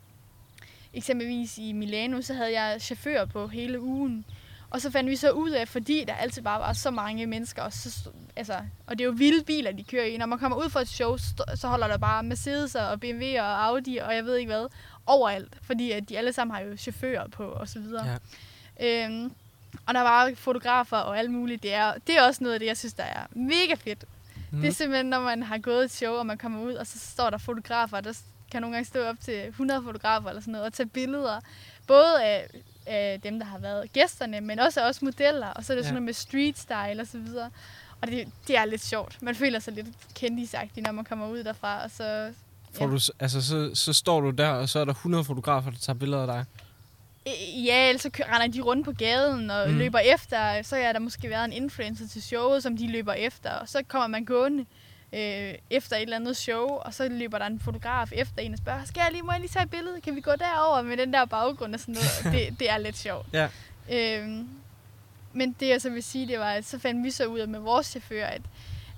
[0.94, 4.26] eksempelvis i Milano, så havde jeg chauffør på hele ugen.
[4.72, 7.62] Og så fandt vi så ud af, fordi der altid bare var så mange mennesker,
[7.62, 8.54] og, så, altså,
[8.88, 10.18] og det er jo vilde biler, de kører i.
[10.18, 11.18] Når man kommer ud fra et show,
[11.56, 14.68] så holder der bare Mercedes og BMW og Audi og jeg ved ikke hvad,
[15.06, 15.58] overalt.
[15.62, 18.20] Fordi at de alle sammen har jo chauffører på og så videre.
[18.80, 19.06] Ja.
[19.06, 19.32] Øhm,
[19.86, 21.64] og der var fotografer og alt muligt.
[21.64, 24.04] Det er, det er også noget af det, jeg synes, der er mega fedt.
[24.36, 24.56] Mm.
[24.56, 24.62] Mm.
[24.62, 27.00] Det er simpelthen, når man har gået et show, og man kommer ud, og så
[27.00, 28.02] står der fotografer.
[28.02, 28.14] Der
[28.52, 31.40] kan nogle gange stå op til 100 fotografer eller sådan noget, og tage billeder.
[31.88, 32.48] Både af,
[32.86, 35.48] af dem, der har været gæsterne, men også os modeller.
[35.48, 35.88] Og så er det Ja.
[35.88, 37.50] sådan noget med street style og så videre.
[38.02, 39.18] Og det, det er lidt sjovt.
[39.22, 41.84] Man føler sig lidt kendisagtig, når man kommer ud derfra.
[41.84, 42.32] Og så,
[42.74, 42.92] Får ja.
[42.92, 45.98] du, altså, så, så står du der, og så er der 100 fotografer, der tager
[46.00, 46.46] billeder af dig.
[47.28, 49.74] Øh, Ja, ellers så render de rundt på gaden og Mm.
[49.74, 49.80] mm.
[49.80, 50.62] løber efter.
[50.62, 53.50] Så er der måske været en influencer til showet, som de løber efter.
[53.52, 54.66] Og så kommer man gående
[55.14, 58.58] øh, efter et eller andet show, og så løber der en fotograf efter en og
[58.58, 60.02] spørger, skal jeg lige, må jeg lige tage et billede?
[60.02, 62.34] Kan vi gå derover med den der baggrund og sådan noget?
[62.50, 63.28] det, det er lidt sjovt.
[63.34, 63.48] Ja.
[63.92, 64.50] Øhm,
[65.34, 67.48] men det jeg så vil sige, det var, at så fandt vi så ud af
[67.48, 68.42] med vores chauffør, at,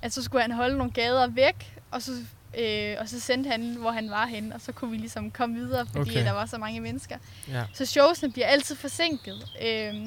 [0.02, 2.12] at så skulle han holde nogle gader væk, og så,
[2.58, 5.54] øh, og så sendte han, hvor han var henne, og så kunne vi ligesom komme
[5.54, 6.10] videre, fordi Okay.
[6.10, 6.24] okay.
[6.24, 7.16] der var så mange mennesker.
[7.48, 7.64] Ja.
[7.72, 9.46] Så showsene bliver altid forsinket.
[9.62, 10.06] Øhm,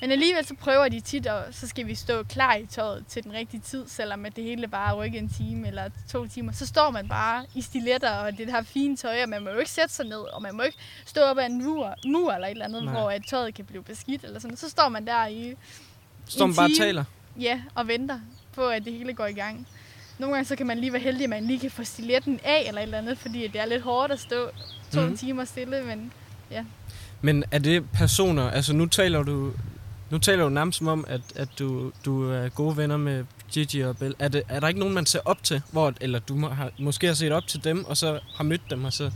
[0.00, 3.24] men alligevel så prøver de tit, og så skal vi stå klar i tøjet til
[3.24, 6.52] den rigtige tid, selvom at det hele bare er en time eller to timer.
[6.52, 9.58] Så står man bare i stiletter og det her fine tøj, og man må jo
[9.58, 12.46] ikke sætte sig ned, og man må ikke stå op ad en mur, mur eller
[12.46, 12.92] et eller andet, Nej.
[12.92, 14.56] Hvor at tøjet kan blive beskidt eller sådan.
[14.56, 15.54] Så står man der i,
[16.28, 16.78] Står En man bare time.
[16.78, 17.04] taler?
[17.40, 18.20] ja, og venter
[18.54, 19.66] på, at det hele går i gang.
[20.18, 22.64] Nogle gange så kan man lige være heldig, at man lige kan få stiletten af
[22.68, 24.50] eller et eller andet, fordi det er lidt hårdt at stå
[24.92, 25.16] to mm.
[25.16, 26.12] timer stille, men
[27.20, 29.52] Men er det personer, altså nu taler du,
[30.10, 33.80] nu taler du nærmest som om, at, at du, du er gode venner med Gigi
[33.80, 34.14] og Bell.
[34.18, 36.70] Er, det, er der ikke nogen, man ser op til, hvor, eller du må, har,
[36.78, 39.10] måske har set op til dem, og så har mødt dem, og så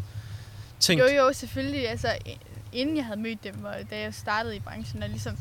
[0.81, 1.89] tænkt, Jo, jo, selvfølgelig.
[1.89, 2.09] Altså,
[2.73, 5.37] inden jeg havde mødt dem, og da jeg startede i branchen, og ligesom,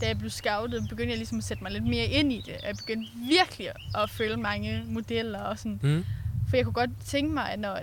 [0.00, 2.54] da jeg blev scoutet, begyndte jeg ligesom at sætte mig lidt mere ind i det.
[2.54, 5.80] Og jeg begyndte virkelig at følge mange modeller og sådan.
[5.82, 6.04] Mm.
[6.48, 7.78] For jeg kunne godt tænke mig, at når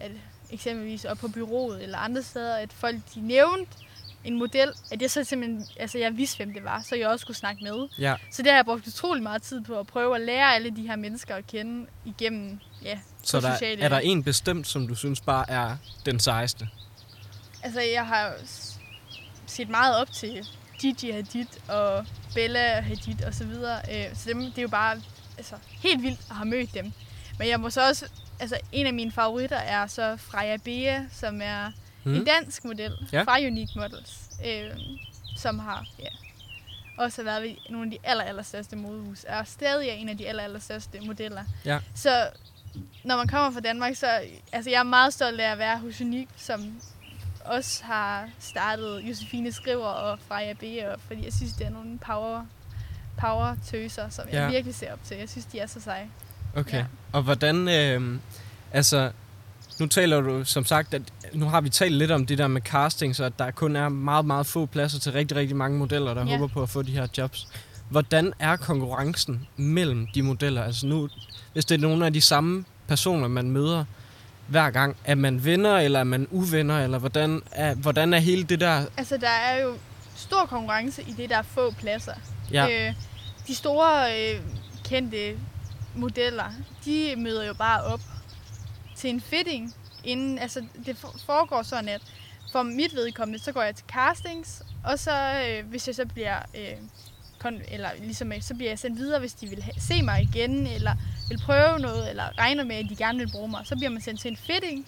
[0.00, 0.10] at
[0.50, 3.72] eksempelvis op på byrådet eller andre steder, at folk de nævnte
[4.24, 7.22] en model, at jeg så simpelthen, altså jeg vidste, hvem det var, så jeg også
[7.22, 7.88] skulle snakke med.
[7.98, 10.70] Ja, Så det har jeg brugt utrolig meget tid på at prøve at lære alle
[10.70, 14.88] de her mennesker at kende igennem, ja, så der, sociale- er der en bestemt, som
[14.88, 16.68] du synes bare er den sejeste?
[17.62, 18.32] Altså, jeg har
[19.46, 20.46] set meget op til
[20.80, 23.80] Gigi Hadid og Bella Hadid og så videre.
[23.92, 25.00] Øh, Så dem, det er jo bare
[25.38, 26.92] altså, helt vildt at have mødt dem.
[27.38, 28.06] Men jeg må så også...
[28.40, 31.72] Altså, en af mine favoritter er så Freja Bea, som er
[32.04, 32.14] mm.
[32.14, 33.22] en dansk model Ja.
[33.22, 34.70] fra Unique Models, øh,
[35.36, 36.08] som har ja,
[36.98, 40.28] også været ved nogle af de aller, aller største modehus, er stadig en af de
[40.28, 41.44] aller, aller største modeller.
[41.64, 41.78] Ja.
[41.94, 42.30] Så
[43.04, 44.06] når man kommer fra Danmark, så
[44.52, 46.80] altså jeg er meget stolt af at være hos Unique, som
[47.44, 50.62] også har startet Josefine Skriver og Freja B.
[50.94, 52.46] Og, fordi jeg synes, det er nogle power,
[53.20, 54.50] power tøser, som jeg Ja.
[54.50, 55.16] virkelig ser op til.
[55.16, 56.10] Jeg synes, de er så seje.
[56.56, 56.78] Okay.
[56.78, 56.84] Ja.
[57.12, 58.18] Og hvordan, øh,
[58.72, 59.12] altså,
[59.80, 61.02] nu taler du som sagt, at
[61.32, 63.88] nu har vi talt lidt om det der med casting, så at der kun er
[63.88, 66.36] meget, meget få pladser til rigtig, rigtig mange modeller, der Ja.
[66.36, 67.48] håber på at få de her jobs.
[67.90, 70.62] Hvordan er konkurrencen mellem de modeller?
[70.64, 71.08] Altså nu,
[71.52, 73.84] hvis det er nogle af de samme personer, man møder
[74.48, 78.42] hver gang, er man venner, eller er man uvenner, eller hvordan er, hvordan er hele
[78.44, 78.84] det der...
[78.96, 79.74] Altså, der er jo
[80.16, 82.12] stor konkurrence i det, der er få pladser.
[82.52, 82.94] Ja, Øh,
[83.48, 84.40] de store øh,
[84.84, 85.36] kendte
[85.94, 86.44] modeller,
[86.84, 88.00] de møder jo bare op
[88.98, 89.74] til en fitting.
[90.04, 92.02] Inden, altså, det for- foregår sådan, at
[92.52, 96.38] for mit vedkommende, så går jeg til castings, og så øh, hvis jeg så bliver...
[96.54, 96.76] Øh,
[97.44, 100.22] kon- eller ligesom, øh, så bliver jeg sendt videre, hvis de vil ha- se mig
[100.22, 100.94] igen, eller
[101.28, 103.60] vil prøve noget, eller regner med, at de gerne vil bruge mig.
[103.66, 104.86] Så bliver man sendt til en fitting,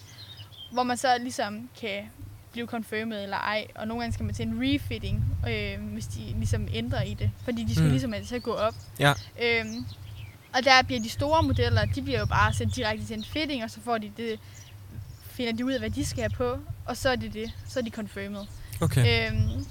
[0.71, 2.11] hvor man så ligesom kan
[2.51, 3.67] blive confirmed eller ej.
[3.75, 7.31] Og nogle gange skal man til en refitting, øh, hvis de ligesom ændrer i det.
[7.43, 7.91] Fordi de skulle Mm.
[7.91, 8.73] ligesom at gå op.
[8.99, 9.13] Ja.
[9.41, 9.85] Øhm,
[10.53, 13.63] og der bliver de store modeller, de bliver jo bare sendt direkte til en fitting,
[13.63, 14.39] og så får de det,
[15.31, 17.51] finder de ud af, hvad de skal have på, og så er det det.
[17.67, 18.45] Så er de confirmed.
[18.81, 19.31] okay.
[19.31, 19.65] Øhm,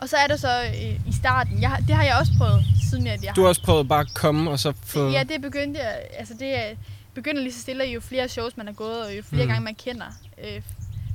[0.00, 3.06] og så er der så øh, i starten, jeg, det har jeg også prøvet, siden
[3.06, 5.10] at jeg Du har også prøvet bare at komme og så få...
[5.10, 6.74] Ja, det begyndte jeg, altså det er,
[7.14, 9.48] begynder lige så stille, jo flere shows man har gået, og jo flere Mm.
[9.48, 9.52] mm.
[9.52, 10.06] gange man kender,
[10.44, 10.62] øh,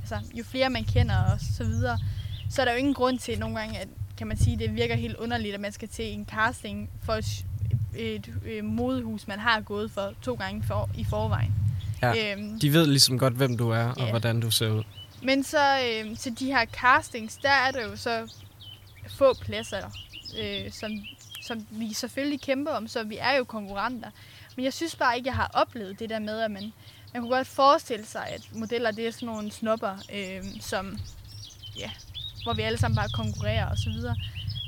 [0.00, 1.98] altså jo flere man kender og så videre,
[2.50, 3.88] så er der jo ingen grund til nogle gange, at
[4.18, 7.44] kan man sige, det virker helt underligt, at man skal til en casting for et,
[7.96, 11.52] et, et modehus, man har gået for to gange for, i forvejen.
[12.02, 12.32] Ja.
[12.36, 14.10] Øhm, De ved ligesom godt, hvem du er, og Ja.
[14.10, 14.82] hvordan du ser ud.
[15.22, 18.32] men så øh, til de her castings, der er der jo så
[19.08, 19.90] få pladser,
[20.40, 20.90] øh, som,
[21.42, 24.10] som vi selvfølgelig kæmper om, så vi er jo konkurrenter.
[24.56, 26.72] Men jeg synes bare ikke, jeg har oplevet det der med, at man,
[27.14, 30.98] man kunne godt forestille sig, at modeller det er sådan nogle snopper, øh, som,
[31.78, 31.90] ja,
[32.42, 34.16] hvor vi alle sammen bare konkurrerer og så videre.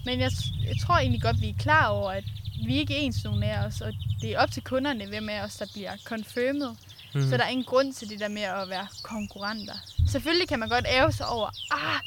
[0.04, 0.30] Men jeg,
[0.66, 2.24] jeg tror egentlig godt, vi er klar over, at
[2.66, 5.42] vi ikke er ens nogen af os, og det er op til kunderne, hvem af
[5.42, 6.68] os, der bliver confirmed.
[7.14, 7.30] Mm.
[7.30, 9.74] Så der er ingen grund til det der med at være konkurrenter.
[10.08, 12.00] Selvfølgelig kan man godt æve sig over, ah,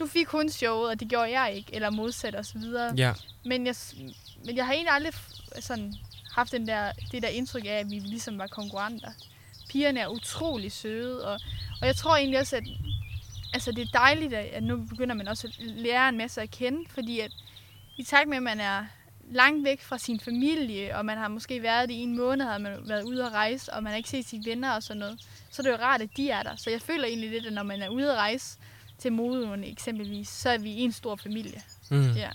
[0.00, 2.94] nu fik hun showet, og det gjorde jeg ikke, eller modsat og så videre.
[2.96, 3.12] Ja,
[3.44, 3.74] Men, jeg,
[4.44, 5.12] men jeg har egentlig aldrig
[5.60, 5.94] sådan,
[6.34, 9.10] haft den der, det der indtryk af, at vi ligesom var konkurrenter.
[9.68, 11.40] Pigerne er utrolig søde, og,
[11.80, 12.64] og jeg tror egentlig også, at
[13.54, 16.50] altså, det er dejligt, at at nu begynder man også at lære en masse at
[16.50, 17.30] kende, fordi at
[17.98, 18.86] i takt med, at man er
[19.30, 22.58] langt væk fra sin familie, og man har måske været det i en måned, har
[22.58, 25.18] man været ude at rejse, og man har ikke set sine venner og sådan noget,
[25.50, 26.56] så er det jo rart, at de er der.
[26.56, 28.58] Så jeg føler egentlig lidt, at når man er ude at rejse
[28.98, 31.62] til modeugen eksempelvis, så er vi en stor familie.
[31.90, 32.10] mm.
[32.10, 32.28] Ja.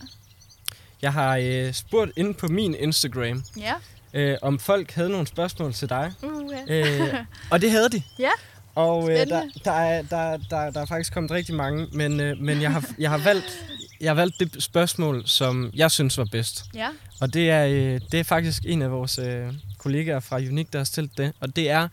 [1.01, 3.73] Jeg har øh, spurgt inde på min Instagram, Ja.
[4.13, 6.13] øh, om folk havde nogle spørgsmål til dig.
[6.23, 7.15] Uh, Øh,
[7.51, 8.01] og det havde de.
[8.19, 8.29] Ja,
[8.75, 12.37] Og øh, der, der, er, der, der, der er faktisk kommet rigtig mange, men, øh,
[12.37, 13.65] men jeg, har, jeg, har valgt,
[14.01, 16.65] jeg har valgt det spørgsmål, som jeg synes var bedst.
[16.73, 16.89] ja.
[17.21, 20.79] Og det er, øh, det er faktisk en af vores øh, kollegaer fra Unique, der
[20.79, 21.33] har stillet det.
[21.39, 21.87] Og det er,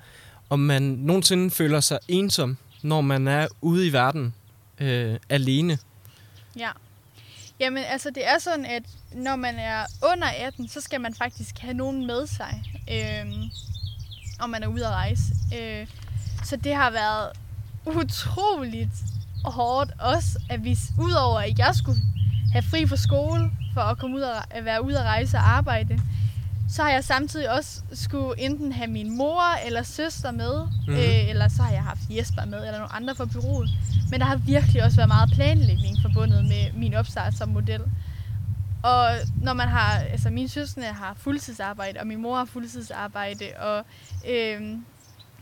[0.51, 4.35] om man nogensinde føler sig ensom, når man er ude i verden
[4.79, 5.79] øh, alene.
[6.59, 6.71] Ja.
[7.61, 8.83] Jamen, altså det er sådan, at
[9.13, 13.33] når man er under 18, så skal man faktisk have nogen med sig, øh,
[14.41, 15.23] om man er ude at rejse.
[15.59, 15.87] Øh,
[16.45, 17.33] så det har været
[17.87, 18.93] utroligt
[19.45, 21.99] hårdt også, at vi, udover at jeg skulle
[22.53, 25.49] have fri fra skole, for at komme ud og at være ude at rejse og
[25.51, 26.01] arbejde,
[26.71, 30.73] så har jeg samtidig også skulle enten have min mor eller søster med, Mhm.
[30.87, 30.95] mm-hmm.
[30.97, 33.71] øh, eller så har jeg haft Jesper med, eller nogle andre fra byrådet.
[34.11, 37.81] Men der har virkelig også været meget planlægning forbundet med min opstart som model.
[38.83, 39.11] Og
[39.43, 43.85] når man har, altså mine søskende har fuldtidsarbejde, og min mor har fuldtidsarbejde, og
[44.31, 44.85] øhm,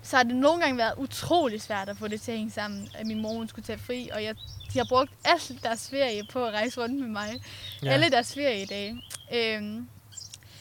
[0.06, 2.88] så har det nogle gange været utrolig svært at få det til at hænge sammen,
[2.94, 4.34] at min mor skulle tage fri, og jeg,
[4.72, 7.40] de har brugt alt deres ferie på at rejse rundt med mig.
[7.82, 7.90] Ja.
[7.90, 9.02] Alle deres feriedage.
[9.34, 9.88] Øhm,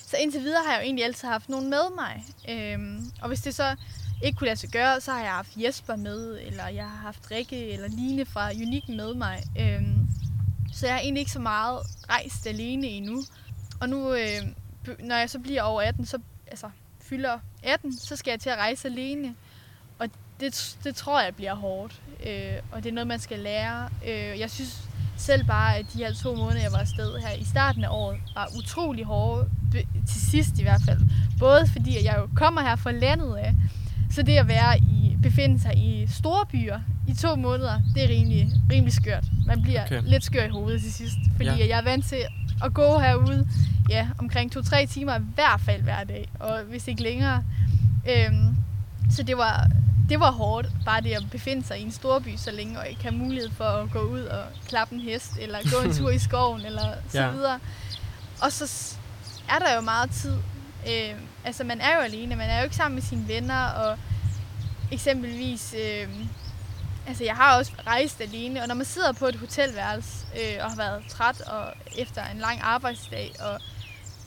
[0.08, 2.26] så indtil videre har jeg jo egentlig altid haft nogen med mig.
[2.50, 3.76] Øhm, og hvis det så
[4.24, 7.32] ikke kunne lade sig gøre, så har jeg haft Jesper med, eller jeg har haft
[7.32, 9.44] Rikke eller Line fra Unik med mig.
[9.60, 10.08] Øhm,
[10.74, 11.80] så jeg har egentlig ikke så meget
[12.10, 13.24] rejst alene endnu.
[13.82, 14.42] Og nu, øh,
[15.00, 16.70] når jeg så bliver over 18, så altså,
[17.10, 19.36] fylder 18, så skal jeg til at rejse alene.
[20.00, 20.08] Og
[20.40, 22.02] det, det tror jeg bliver hårdt.
[22.28, 23.90] Øh, og det er noget, man skal lære.
[24.08, 27.44] Øh, jeg synes selv bare, at de her to måneder, jeg var afsted her i
[27.44, 29.50] starten af året, var utrolig hårde.
[30.08, 31.00] Til sidst i hvert fald.
[31.40, 33.54] Både fordi, at jeg jo kommer her fra landet af.
[34.12, 38.10] Så det at være i, befinde sig i store byer i to måneder, det er
[38.10, 39.24] rimelig, rimelig skørt.
[39.46, 40.02] Man bliver okay.
[40.06, 41.16] lidt skør i hovedet til sidst.
[41.36, 41.68] Fordi ja.
[41.68, 42.18] jeg er vant til
[42.64, 43.48] at gå herude
[43.90, 46.30] ja, omkring to-tre timer i hvert fald hver dag.
[46.40, 47.44] Og hvis ikke længere.
[48.10, 48.56] Øhm,
[49.12, 49.68] så det var,
[50.10, 53.02] det var hårdt, bare det at befinde sig i en storby så længe, og ikke
[53.02, 56.20] have mulighed for at gå ud og klappe en hest, eller gå en tur i
[56.28, 57.32] skoven, eller så ja.
[57.32, 57.60] videre.
[58.42, 58.96] Og så
[59.50, 60.34] er der jo meget tid.
[60.88, 63.98] Øh, altså, man er jo alene, man er jo ikke sammen med sine venner, og
[64.92, 65.76] eksempelvis...
[65.78, 66.10] Øh,
[67.08, 70.70] altså, jeg har også rejst alene, og når man sidder på et hotelværelse, øh, og
[70.70, 73.60] har været træt, og efter en lang arbejdsdag, og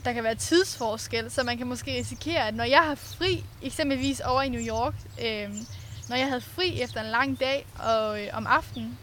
[0.05, 4.19] der kan være tidsforskel, så man kan måske risikere, at når jeg har fri, eksempelvis
[4.19, 4.93] over i New York,
[5.25, 5.49] øh,
[6.09, 8.97] når jeg havde fri efter en lang dag og øh, om aftenen,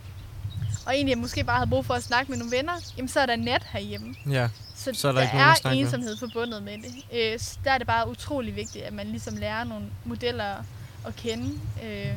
[0.87, 3.27] og egentlig måske bare havde brug for at snakke med nogle venner, jamen så er
[3.27, 4.14] der nat herhjemme.
[4.31, 6.16] Ja, så, så er der, der ikke er ensomhed med.
[6.16, 7.33] forbundet med det.
[7.33, 10.55] Øh, så der er det bare utrolig vigtigt, at man ligesom lærer nogle modeller
[11.07, 12.14] at kende, øh,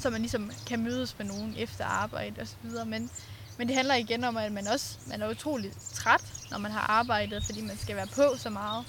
[0.00, 2.86] så man ligesom kan mødes med nogen efter arbejde osv.
[2.86, 3.10] Men
[3.58, 6.80] men det handler igen om, at man også man er utrolig træt, når man har
[6.80, 8.84] arbejdet, fordi man skal være på så meget.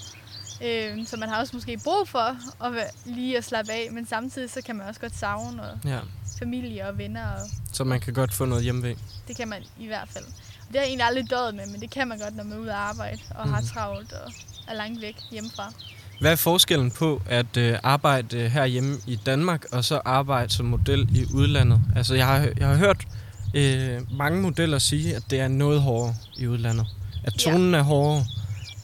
[0.64, 4.06] Øh, så man har også måske brug for at være, lige at slappe af, men
[4.06, 6.00] samtidig så kan man også godt savne og ja.
[6.40, 7.28] familie og venner.
[7.28, 7.40] Og,
[7.74, 8.96] så man kan godt få noget hjemme
[9.28, 10.26] Det kan man i hvert fald.
[10.26, 12.54] Og det har jeg egentlig aldrig døjet med, men det kan man godt, når man
[12.54, 13.54] er ude at arbejde og mm.
[13.54, 13.70] har mhm.
[13.70, 14.32] travlt og
[14.68, 15.74] er langt væk hjemmefra.
[16.22, 21.16] Hvad er forskellen på at øh, arbejde herhjemme i Danmark og så arbejde som model
[21.16, 21.82] i udlandet?
[21.96, 23.08] Altså jeg har, jeg har hørt
[23.54, 26.88] øh, mange modeller sige, at det er noget hårdere i udlandet.
[27.24, 27.78] At tonen ja.
[27.78, 28.26] er hårdere,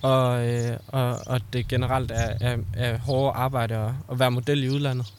[0.02, 4.64] og, øh, og, og det generelt er, er, er hårdere arbejde at, at være model
[4.64, 5.14] i udlandet.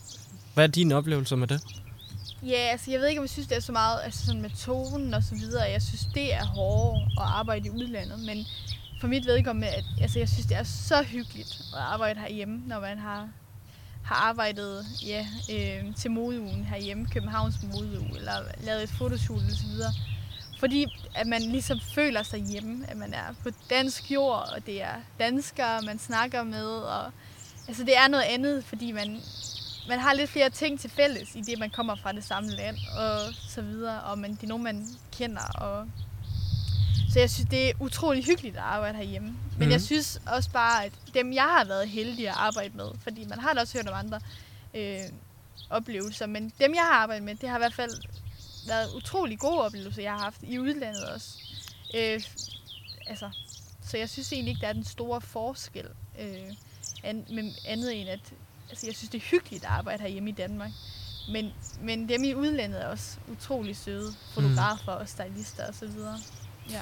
[0.54, 1.60] Hvad er dine oplevelser med det?
[2.42, 4.50] Ja, altså jeg ved ikke, om jeg synes, det er så meget altså sådan med
[4.50, 5.62] tonen og så videre.
[5.62, 8.46] Jeg synes, det er hårdere at arbejde i udlandet, men
[9.00, 12.80] for mit vedkommende, at, altså jeg synes, det er så hyggeligt at arbejde herhjemme, når
[12.80, 13.28] man har
[14.08, 19.70] har arbejdet ja, øh, til modeugen herhjemme, Københavns modeuge, eller lavet et fotoshoot osv.
[20.58, 24.82] Fordi at man ligesom føler sig hjemme, at man er på dansk jord, og det
[24.82, 27.12] er danskere, man snakker med, og
[27.68, 29.20] altså det er noget andet, fordi man,
[29.88, 32.76] man har lidt flere ting til fælles, i det man kommer fra det samme land,
[32.98, 35.86] og så videre, og man, det er nogen, man kender, og
[37.18, 39.28] så jeg synes, det er utrolig hyggeligt at arbejde herhjemme.
[39.28, 39.70] Men mm.
[39.70, 39.84] jeg mhm.
[39.86, 43.52] synes også bare, at dem, jeg har været heldig at arbejde med, fordi man har
[43.52, 44.20] da også hørt om andre
[44.74, 45.00] øh,
[45.70, 47.90] oplevelser, men dem, jeg har arbejdet med, det har i hvert fald
[48.68, 51.28] været utrolig gode oplevelser, jeg har haft i udlandet også.
[51.94, 52.20] Øh,
[53.06, 53.30] altså,
[53.84, 55.86] så jeg synes egentlig ikke, der er den store forskel,
[56.20, 56.52] øh,
[57.02, 58.32] an, med andet end at
[58.70, 60.70] altså, jeg synes, det er hyggeligt at arbejde herhjemme i Danmark.
[61.32, 64.12] Men, men dem i udlandet er også utrolig søde.
[64.34, 65.00] Fotografer mm.
[65.00, 65.90] og stylister osv.
[66.70, 66.80] Ja.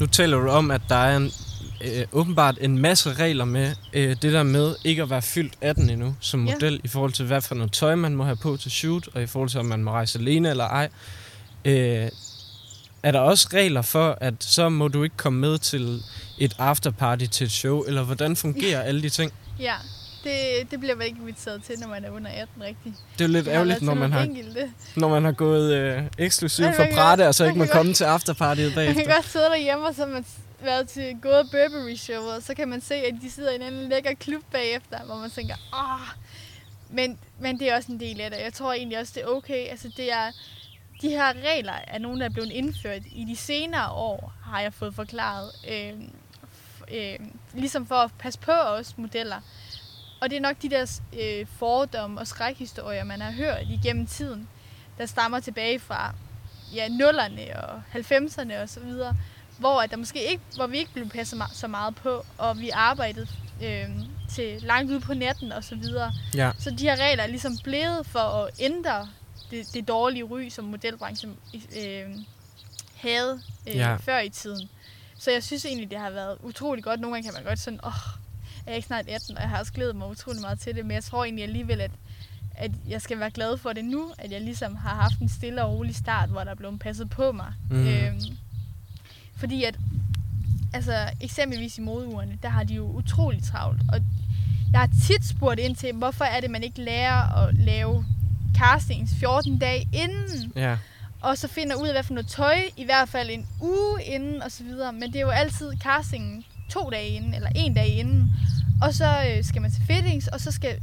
[0.00, 1.32] Nu taler du om, at der er en,
[1.80, 5.90] øh, åbenbart en masse regler med øh, det der med ikke at være fyldt 18
[5.90, 6.78] endnu som model, ja.
[6.84, 9.26] i forhold til hvad for noget tøj man må have på til shoot, og i
[9.26, 10.88] forhold til om man må rejse alene eller ej.
[11.64, 12.08] Øh,
[13.02, 16.02] er der også regler for, at så må du ikke komme med til
[16.38, 19.32] et afterparty til et show, eller hvordan fungerer alle de ting?
[19.58, 19.74] Ja,
[20.24, 22.94] det, det bliver man ikke inviteret til, når man er under 18 rigtigt.
[23.18, 24.28] Det er jo lidt ærgerligt, når man, har,
[24.96, 28.74] når man har gået øh, eksklusivt for Prate, og så ikke må komme til afterpartyet
[28.74, 28.94] bagefter.
[28.94, 30.24] Man kan godt sidde derhjemme, og så har man
[30.60, 33.62] været til gode Burberry show, og så kan man se, at de sidder i en
[33.62, 36.08] anden lækker klub bagefter, hvor man tænker, åh,
[36.90, 38.38] men, men det er også en del af det.
[38.44, 39.68] Jeg tror egentlig også, det er okay.
[39.68, 40.32] Altså, det er,
[41.02, 44.74] de her regler er nogle, der er blevet indført i de senere år, har jeg
[44.74, 45.50] fået forklaret.
[45.70, 45.92] Øh,
[46.92, 47.18] øh,
[47.54, 49.40] ligesom for at passe på os modeller.
[50.24, 54.48] Og det er nok de der øh, fordomme og skrækhistorier, man har hørt igennem tiden,
[54.98, 56.14] der stammer tilbage fra
[56.74, 59.16] ja, nullerne og 90'erne og så videre,
[59.58, 62.70] hvor, at der måske ikke, hvor vi ikke blev passet så meget på, og vi
[62.70, 63.26] arbejdede
[63.64, 63.88] øh,
[64.30, 66.12] til langt ud på natten og så videre.
[66.34, 66.50] Ja.
[66.58, 69.08] Så de her regler er ligesom blevet for at ændre
[69.50, 72.04] det, det dårlige ry, som modelbranchen øh,
[72.96, 73.96] havde øh, ja.
[73.96, 74.68] før i tiden.
[75.18, 77.00] Så jeg synes egentlig, det har været utrolig godt.
[77.00, 78.23] Nogle gange kan man godt sådan, åh, oh,
[78.66, 80.86] jeg er ikke snart 18, og jeg har også glædet mig utrolig meget til det,
[80.86, 81.90] men jeg tror egentlig alligevel, at,
[82.54, 85.64] at jeg skal være glad for det nu, at jeg ligesom har haft en stille
[85.64, 87.52] og rolig start, hvor der er blevet passet på mig.
[87.70, 87.86] Mm.
[87.88, 88.20] Øhm,
[89.36, 89.76] fordi at,
[90.74, 94.00] altså eksempelvis i modeugerne, der har de jo utrolig travlt, og
[94.72, 98.06] jeg har tit spurgt ind til, hvorfor er det, man ikke lærer at lave
[98.56, 100.78] castings 14 dage inden, Ja.
[101.20, 104.42] og så finder ud af, hvad for noget tøj, i hvert fald en uge inden,
[104.42, 104.92] og så videre.
[104.92, 108.32] Men det er jo altid castingen to dage inden, eller en dag inden.
[108.82, 110.78] Og så øh, skal man til fittings, og så skal,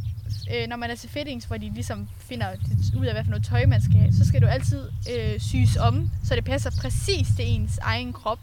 [0.56, 2.48] øh, når man er til fittings, hvor de ligesom finder
[2.98, 5.78] ud af, hvad for noget tøj, man skal have, så skal du altid øh, syes
[5.78, 8.40] om, så det passer præcis til ens egen krop.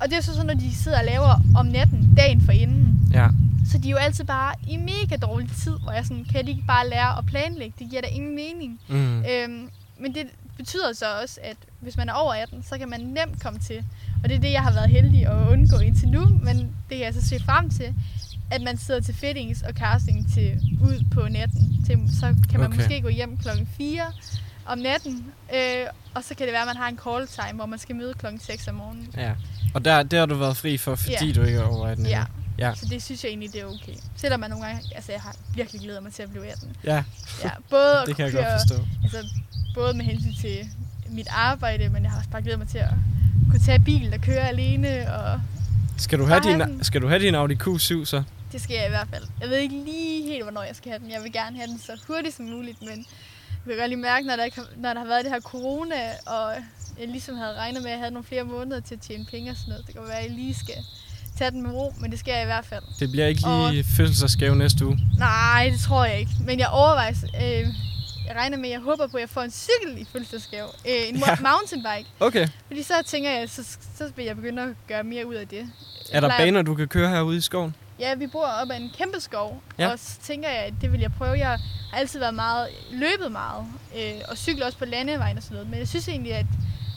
[0.00, 3.10] Og det er så sådan, når de sidder og laver om natten, dagen for inden.
[3.12, 3.28] Ja.
[3.66, 6.50] Så de er jo altid bare i mega dårlig tid, hvor jeg sådan, kan de
[6.50, 7.74] ikke bare lære at planlægge?
[7.78, 8.80] Det giver da ingen mening.
[8.88, 9.24] Mm.
[9.24, 9.68] Øhm,
[10.02, 10.26] men det
[10.56, 13.84] betyder så også, at hvis man er over 18, så kan man nemt komme til.
[14.22, 17.00] Og det er det, jeg har været heldig at undgå indtil nu, men det kan
[17.00, 17.94] jeg så se frem til,
[18.50, 21.84] at man sidder til fittings og casting til ud på natten.
[21.86, 22.76] Til, så kan man Okay.
[22.76, 24.02] måske gå hjem klokken 4
[24.66, 25.24] om natten,
[25.54, 27.96] øh, og så kan det være, at man har en call time, hvor man skal
[27.96, 29.08] møde klokken 6 om morgenen.
[29.16, 29.32] Ja.
[29.74, 31.32] Og der, der har du været fri for, fordi Ja.
[31.32, 32.24] du ikke er over 18 Ja.
[32.58, 32.74] Ja.
[32.74, 33.94] Så det synes jeg egentlig, det er okay.
[34.16, 36.76] Selvom man nogle gange, altså jeg har virkelig glædet mig til at blive 18.
[36.84, 37.04] Ja,
[37.44, 38.84] Ja, både det kan jeg godt forstå.
[39.02, 39.18] Altså,
[39.74, 40.58] både med hensyn til
[41.10, 42.88] mit arbejde, men jeg har også bare glædet mig til at
[43.50, 45.40] kunne tage bilen og køre alene, og
[45.96, 46.84] Skal du have, din, den.
[46.84, 48.22] skal du have din Audi Q7 så?
[48.52, 49.24] det skal jeg i hvert fald.
[49.40, 51.10] Jeg ved ikke lige helt, hvornår jeg skal have den.
[51.10, 52.98] Jeg vil gerne have den så hurtigt som muligt, men
[53.66, 55.40] jeg kan godt lige mærke, når der, ikke har, når der har været det her
[55.40, 56.52] corona, og
[57.00, 59.50] jeg ligesom havde regnet med, at jeg havde nogle flere måneder til at tjene penge
[59.50, 59.86] og sådan noget.
[59.86, 60.74] Det kan være, at jeg lige skal
[61.38, 62.82] tage den med ro, men det skal jeg i hvert fald.
[63.00, 64.98] Det bliver ikke Og- lige fødselsdagsgave næste uge.
[65.18, 66.32] Nej, det tror jeg ikke.
[66.40, 67.14] Men jeg overvejer,
[67.44, 67.66] øh,
[68.26, 70.68] jeg regner med, jeg håber på, at jeg får en cykel i fødselsdagsgave.
[70.88, 71.36] Øh, en Ja.
[71.40, 72.10] mountainbike.
[72.20, 72.48] Okay.
[72.66, 75.58] Fordi så tænker jeg, så, så vil jeg begynde at gøre mere ud af det.
[76.12, 77.74] Er der Eller- baner, du kan køre herude i skoven?
[78.00, 79.92] Ja, vi bor op ad en kæmpe skov, Ja.
[79.92, 81.38] og så tænker jeg, at det vil jeg prøve.
[81.38, 81.58] Jeg har
[81.92, 83.64] altid været meget, løbet meget,
[83.96, 85.70] øh, og cyklet også på landevejen og sådan noget.
[85.70, 86.46] Men jeg synes egentlig, at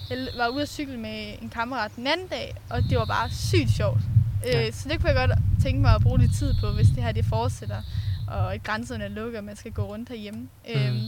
[0.10, 3.30] jeg var ude at cykle med en kammerat den anden dag, og det var bare
[3.30, 4.00] sygt sjovt.
[4.46, 4.68] Ja.
[4.68, 7.04] Øh, så det kunne jeg godt tænke mig at bruge lidt tid på, hvis det
[7.04, 7.82] her det fortsætter,
[8.28, 10.40] og grænserne er lukket, og man skal gå rundt herhjemme.
[10.40, 10.82] Mm.
[10.82, 11.02] Øhm,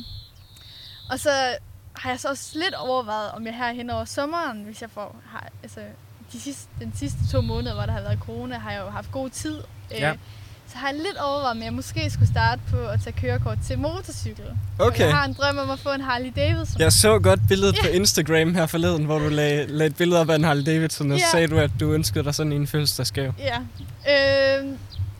[1.11, 1.29] og så
[1.93, 5.15] har jeg så også lidt overvejet, om jeg her hen over sommeren, hvis jeg får,
[5.31, 5.79] har, altså
[6.33, 9.11] de sidste, den sidste to måneder, hvor der har været corona, har jeg jo haft
[9.11, 9.57] god tid.
[9.91, 10.11] Ja.
[10.11, 10.17] Øh,
[10.71, 13.79] så har jeg lidt overvejet, om jeg måske skulle starte på at tage kørekort til
[13.79, 14.45] motorcykel.
[14.79, 14.99] Og Okay.
[15.05, 16.81] Jeg har en drøm om at få en Harley Davidson.
[16.81, 20.29] Jeg så godt billedet på Instagram her forleden, hvor du lagde, lagde et billede op
[20.29, 21.23] af en Harley Davidson, og Ja.
[21.31, 23.33] sagde du, at du ønskede dig sådan en fødselsdagsgave.
[23.39, 23.59] Ja.
[24.59, 24.65] Øh,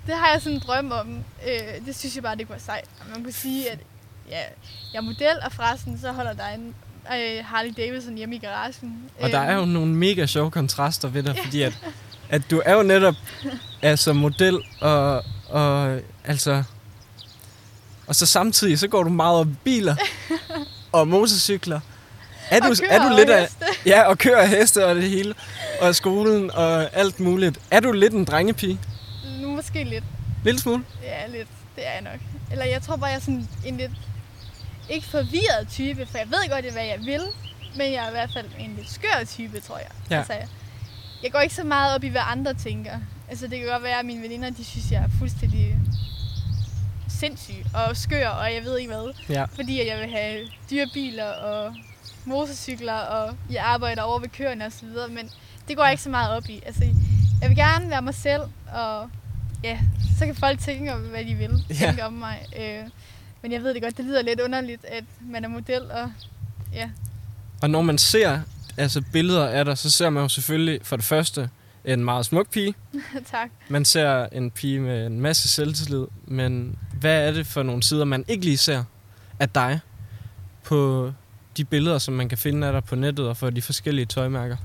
[0.08, 1.24] det har jeg sådan en drøm om.
[1.48, 2.90] Øh, det synes jeg bare, det kunne være sejt.
[3.14, 3.80] Man kunne sige, at
[4.30, 4.40] ja,
[4.94, 6.76] jeg er model, og forresten så holder der en
[7.14, 9.10] øh, Harley Davidson hjemme i garagen.
[9.20, 11.78] Og der er jo nogle mega sjove kontraster ved dig, fordi at,
[12.30, 13.16] at du er jo netop
[13.82, 16.64] altså model, og, og altså...
[18.08, 19.96] Og så samtidig, så går du meget op i biler
[20.92, 21.80] og motorcykler.
[22.50, 23.42] Er du, og er du lidt af...
[23.42, 23.66] heste.
[23.86, 25.34] Ja, og kører heste og det hele,
[25.82, 27.60] og skolen og alt muligt.
[27.72, 28.80] Er du lidt en drengepige?
[29.58, 30.04] Måske lidt.
[30.44, 30.84] Lille smule?
[31.04, 31.48] Ja, lidt.
[31.76, 32.20] Det er jeg nok.
[32.52, 33.92] Eller jeg tror bare, jeg er sådan en lidt...
[34.90, 37.22] Ikke forvirret type, for jeg ved godt, hvad jeg vil.
[37.76, 39.88] Men jeg er i hvert fald en lidt skør type, tror jeg.
[40.12, 40.18] Ja.
[40.18, 40.48] Altså, jeg,
[41.24, 43.00] jeg går ikke så meget op i, hvad andre tænker.
[43.30, 45.78] Altså, det kan godt være, at mine veninder, de synes, jeg er fuldstændig
[47.10, 49.14] sindssyg og skør, og jeg ved ikke hvad.
[49.30, 49.44] Ja.
[49.44, 51.76] Fordi jeg vil have dyre biler og
[52.26, 55.30] motorcykler, og jeg arbejder over ved køerne og så videre, men
[55.68, 56.62] det går jeg ikke så meget op i.
[56.66, 56.84] Altså,
[57.42, 58.42] jeg vil gerne være mig selv,
[58.74, 59.10] og
[59.64, 59.80] ja,
[60.20, 61.76] så kan folk tænke om, hvad de vil Ja.
[61.86, 62.46] tænke om mig.
[62.60, 62.84] Øh,
[63.42, 66.12] men jeg ved det godt, det lyder lidt underligt, at man er model, og
[66.74, 66.90] ja,
[67.62, 68.40] Og når man ser
[68.78, 71.50] altså billeder af dig, så ser man jo selvfølgelig for det første
[71.86, 72.74] en meget smuk pige.
[73.32, 73.50] tak.
[73.70, 78.06] Man ser en pige med en masse selvtillid, men hvad er det for nogle sider,
[78.06, 78.84] man ikke lige ser
[79.40, 79.80] af dig
[80.64, 81.12] på
[81.58, 84.58] de billeder, som man kan finde af dig på nettet og for de forskellige tøjmærker?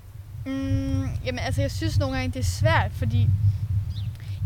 [0.46, 3.28] Mm, jamen altså, jeg synes nogle gange, det er svært, fordi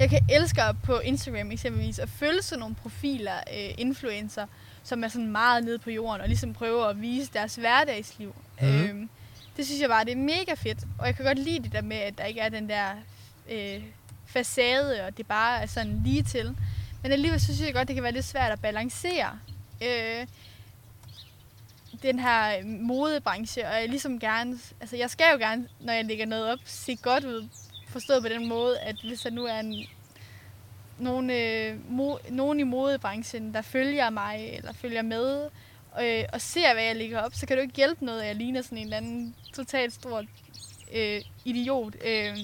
[0.01, 4.47] jeg kan elske på Instagram eksempelvis at følge sådan nogle profiler, øh, influencer,
[4.83, 8.35] som er sådan meget nede på jorden og ligesom prøver at vise deres hverdagsliv.
[8.61, 8.69] Mhm.
[8.69, 9.11] Øhm,
[9.57, 10.79] det synes jeg bare, det er mega fedt.
[10.99, 12.89] Og jeg kan godt lide det der med, at der ikke er den der
[13.51, 13.83] øh,
[14.27, 16.57] facade, og det bare er sådan lige til.
[17.03, 19.39] Men alligevel synes jeg godt, det kan være lidt svært at balancere.
[19.83, 20.27] Øh,
[22.03, 26.27] den her modebranche, og jeg ligesom gerne, altså jeg skal jo gerne, når jeg lægger
[26.27, 27.49] noget op, se godt ud,
[27.87, 29.87] forstået på den måde, at hvis der nu er en,
[30.99, 35.49] nogen, øh, mo, nogen i modebranchen, der følger mig, eller følger med,
[36.03, 38.27] øh, og ser, hvad jeg ligger op, så kan det jo ikke hjælpe noget, at
[38.27, 40.25] jeg ligner sådan en eller anden totalt stor
[40.95, 41.95] øh, idiot.
[42.05, 42.37] Øh,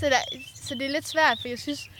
[0.00, 1.90] så, der, så det er lidt svært, for jeg synes,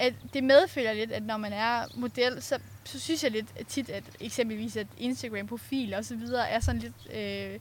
[0.00, 3.90] at det medfølger lidt, at når man er model, så, så synes jeg lidt tit,
[3.90, 7.60] at eksempelvis at Instagram-profiler og så videre er sådan lidt, øh,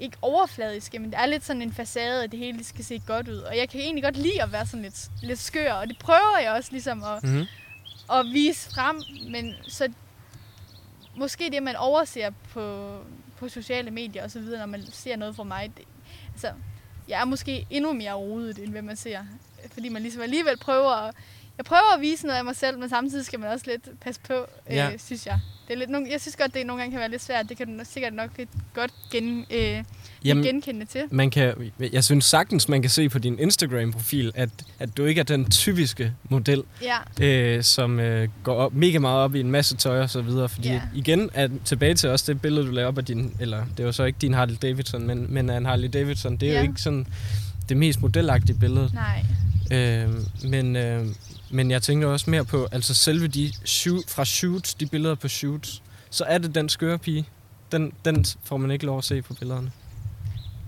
[0.00, 3.28] ikke overfladiske, men det er lidt sådan en facade, at det hele skal se godt
[3.28, 3.36] ud.
[3.36, 6.38] Og jeg kan egentlig godt lide at være sådan lidt, lidt skør, og det prøver
[6.42, 7.46] jeg også ligesom at, Mm-hmm.
[8.12, 9.88] at vise frem, men så
[11.16, 12.96] måske det, man overser på,
[13.38, 15.72] på sociale medier og så videre, når man ser noget fra mig.
[15.76, 15.84] Det,
[16.32, 16.52] altså,
[17.08, 19.20] jeg er måske endnu mere rodet, end hvad man ser.
[19.72, 21.14] Fordi man ligesom alligevel prøver at,
[21.58, 24.20] jeg prøver at vise noget af mig selv, men samtidig skal man også lidt passe
[24.28, 24.34] på,
[24.70, 24.90] Ja.
[24.92, 25.38] øh, synes jeg.
[25.68, 27.48] Det er lidt, nogle, jeg synes godt, det nogle gange kan være lidt svært.
[27.48, 28.30] Det kan du sikkert nok
[28.74, 29.84] godt gen, øh,
[30.24, 31.02] Jamen, genkende til.
[31.10, 34.48] man kan, jeg synes sagtens, man kan se på din Instagram-profil, at,
[34.78, 36.96] at du ikke er den typiske model, Ja,
[37.26, 40.48] øh, som øh, går op, mega meget op i en masse tøj og så videre.
[40.48, 40.82] Fordi Ja.
[40.94, 43.92] igen, er tilbage til også det billede, du lavede op af din, eller det var
[43.92, 46.36] så ikke din Harley Davidson, men, men en Harley Davidson.
[46.36, 46.58] Det er Ja.
[46.62, 47.06] jo ikke sådan
[47.68, 48.90] det mest modelagtige billede.
[48.94, 49.24] nej.
[49.72, 50.08] Øh,
[50.44, 51.06] men, øh,
[51.50, 55.28] men jeg tænker også mere på, altså selve de shoot, fra shoots, de billeder på
[55.28, 57.28] shoots, så er det den skøre pige.
[57.72, 59.72] Den, den får man ikke lov at se på billederne.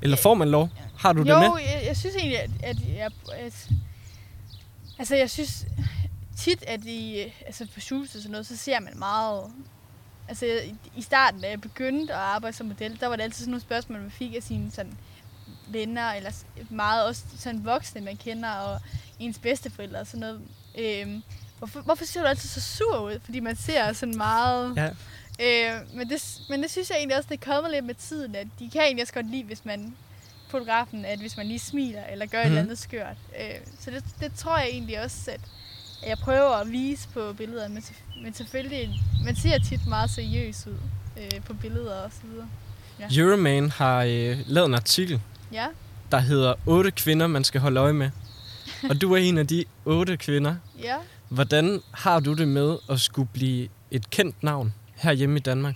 [0.03, 0.68] Eller får man lov?
[0.99, 1.62] Har du jo, det med?
[1.74, 3.68] Jeg, jeg synes egentlig, at, at, jeg, at
[4.99, 5.66] altså jeg synes
[6.37, 9.43] tit, at i, altså på shoots og sådan noget, så ser man meget,
[10.28, 10.47] altså
[10.97, 13.62] i, starten, da jeg begyndte at arbejde som model, der var det altid sådan nogle
[13.62, 14.99] spørgsmål, man fik af sine sådan
[15.68, 16.31] venner, eller
[16.70, 18.81] meget også sådan voksne, man kender, og
[19.18, 20.41] ens bedsteforældre og sådan noget.
[20.81, 21.22] Øhm,
[21.59, 23.18] hvorfor, hvorfor ser du altid så sur ud?
[23.24, 24.76] Fordi man ser sådan meget...
[24.76, 24.89] Ja.
[25.43, 28.35] Øh, men, det, men det synes jeg egentlig også, det er kommet lidt med tiden,
[28.35, 29.95] at de kan egentlig også godt lide, hvis man
[30.49, 32.43] fotografen, at hvis man lige smiler, eller gør mm.
[32.43, 32.57] et Mhm.
[32.59, 33.16] eller andet skørt.
[33.41, 33.51] Øh,
[33.81, 35.41] så det, det tror jeg egentlig også, at
[36.07, 38.89] jeg prøver at vise på billeder, men, selvf- men selvfølgelig,
[39.24, 40.76] man ser tit meget seriøs ud
[41.16, 42.49] øh, på billeder og så videre.
[43.26, 45.20] Euroman har øh, lavet en artikel,
[45.53, 45.66] Ja,
[46.11, 48.11] der hedder 8 kvinder, man skal holde øje med.
[48.89, 50.55] Og du er en af de 8 kvinder.
[50.83, 50.97] ja.
[51.28, 55.74] Hvordan har du det med at skulle blive et kendt navn her hjemme i Danmark?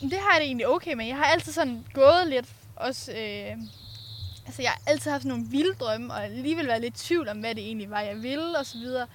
[0.00, 1.06] Det har jeg det egentlig okay med.
[1.06, 3.12] Jeg har altid sådan gået lidt også...
[3.12, 3.56] Øh,
[4.46, 7.38] altså, jeg har altid haft nogle vilde drømme, og alligevel været lidt i tvivl om,
[7.38, 9.06] hvad det egentlig var, jeg ville, og så videre.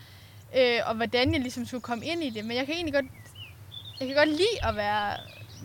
[0.58, 2.46] Øh, og hvordan jeg ligesom skulle komme ind i det.
[2.46, 3.06] Men jeg kan egentlig godt...
[4.00, 5.18] Jeg kan godt lide at være,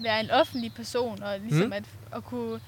[0.03, 1.73] være en offentlig person, og ligesom mm.
[1.73, 2.61] at, at kunne...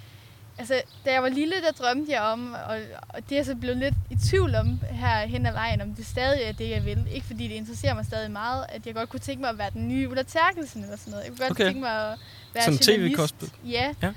[0.59, 2.79] Altså, da jeg var lille, der drømte jeg om, og,
[3.09, 5.95] og det er jeg så blevet lidt i tvivl om her hen ad vejen, om
[5.95, 7.07] det stadig er det, jeg vil.
[7.13, 9.71] Ikke fordi det interesserer mig stadig meget, at jeg godt kunne tænke mig at være
[9.71, 11.25] den nye Ulla Terkelsen eller sådan noget.
[11.25, 11.65] Jeg kunne godt Okay.
[11.65, 12.19] tænke mig at
[12.55, 12.89] være journalist.
[12.89, 13.49] TV-cosplay?
[13.65, 13.95] Ja.
[14.03, 14.13] Ja.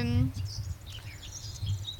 [0.00, 0.32] Øhm,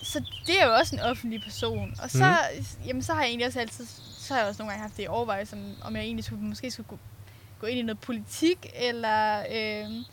[0.03, 1.95] så det er jo også en offentlig person.
[2.03, 2.65] Og så, mm.
[2.87, 3.87] jamen, så har jeg egentlig også altid,
[4.19, 6.43] så har jeg også nogle gange haft det i overvejelse, om, om jeg egentlig skulle,
[6.43, 6.99] måske skulle gå,
[7.61, 9.39] gå ind i noget politik, eller...
[9.53, 10.05] Øhm,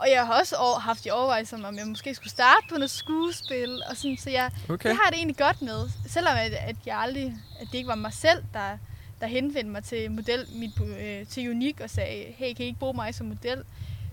[0.00, 2.90] og jeg har også over, haft i overvejelse, om jeg måske skulle starte på noget
[2.90, 4.88] skuespil, og sådan, så jeg, Okay.
[4.88, 5.88] det har jeg det egentlig godt med.
[6.06, 8.78] Selvom at, at jeg aldrig, at det ikke var mig selv, der,
[9.20, 10.70] der henvendte mig til model, mit,
[11.00, 13.62] øh, til Unik og sagde, hey, kan I ikke bruge mig som model?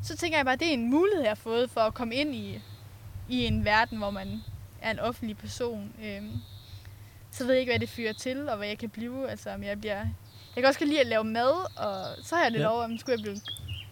[0.03, 2.15] Så tænker jeg bare, at det er en mulighed, jeg har fået for at komme
[2.15, 2.61] ind i,
[3.29, 4.43] i en verden, hvor man
[4.81, 5.91] er en offentlig person.
[6.03, 6.31] Øhm,
[7.31, 9.29] så ved jeg ikke, hvad det fyrer til, og hvad jeg kan blive.
[9.29, 9.97] Altså, om jeg bliver...
[10.55, 12.67] Jeg kan også godt lide at lave mad, og så har jeg lidt ja.
[12.67, 13.41] over, om skulle jeg blive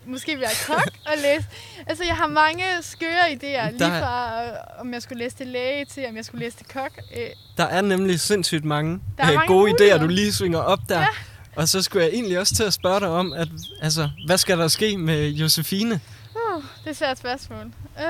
[0.08, 1.47] måske være kok og læse.
[1.88, 4.49] Altså, jeg har mange skøre idéer, lige fra øh,
[4.80, 6.91] om jeg skulle læse til læge til, om jeg skulle læse til kok.
[7.18, 7.22] Øh,
[7.58, 10.80] Der er nemlig sindssygt mange, Der er øh, mange gode idéer, du lige svinger op
[10.89, 10.99] der.
[10.99, 11.08] Ja.
[11.56, 13.47] Og så skulle jeg egentlig også til at spørge dig om, at,
[13.82, 15.99] altså, hvad skal der ske med Josefine?
[16.36, 17.66] uh, det er et svært spørgsmål.
[17.99, 18.06] Øh,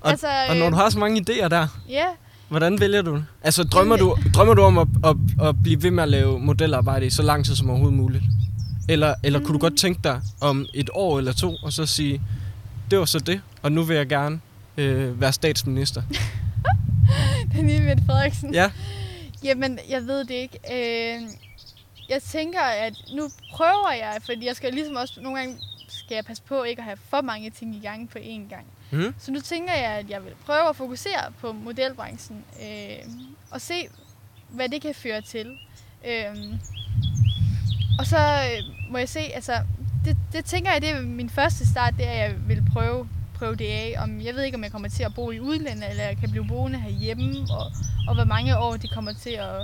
[0.00, 2.04] Og, altså, og når øh, du har så mange idéer der, Ja,
[2.48, 3.22] hvordan vælger du?
[3.42, 5.16] Altså, drømmer du, drømmer du om at, at,
[5.48, 8.22] at blive ved med at lave modelarbejde i så lang tid som overhovedet muligt?
[8.88, 9.58] Eller, eller kunne du Mm.
[9.60, 12.22] godt tænke dig om et år eller to, og så sige,
[12.90, 14.40] det var så det, og nu vil jeg gerne
[14.76, 16.02] øh, være statsminister?
[17.56, 18.54] den nye Mette Frederiksen.
[18.54, 18.70] Ja,
[19.44, 20.58] Jamen, jeg ved det ikke.
[20.72, 21.22] Øh,
[22.08, 25.56] jeg tænker, at nu prøver jeg, fordi jeg skal ligesom også nogle gange
[25.88, 28.66] skal jeg passe på ikke at have for mange ting i gang på én gang.
[28.90, 29.14] mm.
[29.18, 33.10] Så nu tænker jeg, at jeg vil prøve at fokusere på modelbranchen øh,
[33.50, 33.74] og se,
[34.48, 35.46] hvad det kan føre til.
[36.08, 36.36] Øh,
[37.98, 39.52] og så øh, må jeg se, altså,
[40.04, 43.08] det, det tænker jeg, det er min første start, det er, at jeg vil prøve,
[43.34, 43.94] prøve det af.
[43.98, 46.30] Om, jeg ved ikke, om jeg kommer til at bo i udlandet, eller jeg kan
[46.30, 47.72] blive boende herhjemme, og,
[48.08, 49.60] og hvor mange år det kommer til at...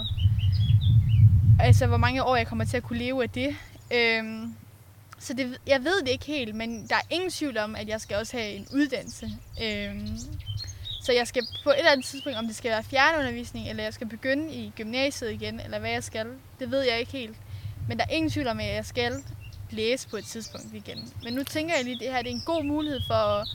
[1.60, 3.56] Altså, hvor mange år jeg kommer til at kunne leve af det.
[3.94, 4.54] Øhm,
[5.18, 8.00] så det, jeg ved det ikke helt, men der er ingen tvivl om, at jeg
[8.00, 9.30] skal også have en uddannelse.
[9.62, 10.18] Øhm,
[11.02, 13.94] så jeg skal på et eller andet tidspunkt, om det skal være fjernundervisning, eller jeg
[13.94, 16.26] skal begynde i gymnasiet igen, eller hvad jeg skal,
[16.60, 17.36] det ved jeg ikke helt.
[17.88, 19.12] Men der er ingen tvivl om, at jeg skal
[19.70, 21.12] læse på et tidspunkt igen.
[21.22, 23.48] Men nu tænker jeg lige, at det her det er en god mulighed for at,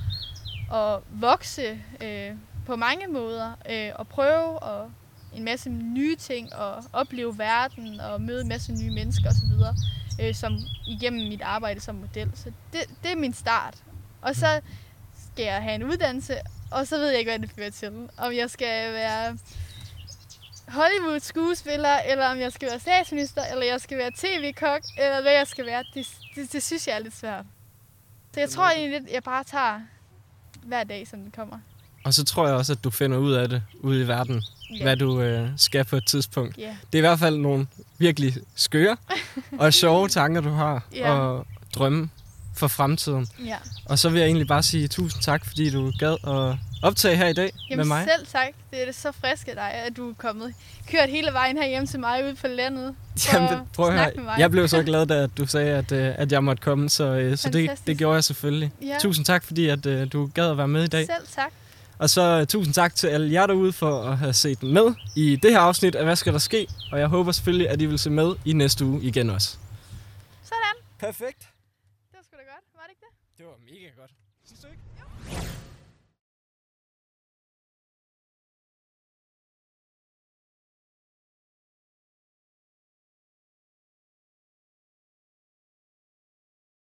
[0.73, 2.31] at vokse øh,
[2.65, 4.91] på mange måder, øh, og prøve og
[5.35, 9.51] en masse nye ting, og opleve verden, og møde en masse nye mennesker osv.,
[10.21, 12.31] øh, som igennem mit arbejde som model.
[12.35, 13.75] Så det, det er min start.
[14.21, 14.61] Og så
[15.33, 16.35] skal jeg have en uddannelse,
[16.71, 18.09] og så ved jeg ikke, hvad det fører til.
[18.17, 19.37] Om jeg skal være
[20.69, 25.47] Hollywood-skuespiller, eller om jeg skal være statsminister, eller jeg skal være tv-kok, eller hvad jeg
[25.47, 27.45] skal være, det, det, det synes jeg er lidt svært.
[28.33, 29.79] Så jeg tror egentlig lidt, jeg bare tager
[30.63, 31.59] hver dag, som den kommer.
[32.03, 34.41] Og så tror jeg også, at du finder ud af det ude i verden,
[34.77, 34.83] Ja.
[34.83, 36.57] hvad du øh, skal på et tidspunkt.
[36.57, 36.75] Ja.
[36.91, 37.67] Det er i hvert fald nogle
[37.97, 38.97] virkelig skøre
[39.51, 41.11] og sjove tanker, du har, Ja.
[41.11, 42.09] og drømme
[42.59, 43.27] for fremtiden.
[43.45, 43.55] ja.
[43.85, 47.27] Og så vil jeg egentlig bare sige tusind tak, fordi du gad at optage her
[47.27, 48.07] i dag Jamen med mig.
[48.17, 48.47] selv tak.
[48.71, 50.53] Det er det så frisk af dig, at du er kommet
[50.91, 52.95] kørt hele vejen her hjem til mig ude på landet.
[53.33, 54.11] Jamen, det, prøv at med høre.
[54.23, 54.35] mig.
[54.39, 57.03] Jeg blev så glad, da at du sagde, at, øh, at jeg måtte komme, så,
[57.03, 58.71] øh, så det, det gjorde jeg selvfølgelig.
[58.81, 58.97] Ja.
[59.01, 61.05] Tusind tak, fordi at, øh, du gad at være med i dag.
[61.05, 61.51] Selv tak.
[61.99, 65.51] Og så tusind tak til alle jer derude for at have set med i det
[65.51, 66.67] her afsnit af Hvad skal der ske?
[66.91, 69.57] Og jeg håber selvfølgelig, at I vil se med i næste uge igen også.
[70.43, 70.83] Sådan.
[70.99, 71.47] Perfekt.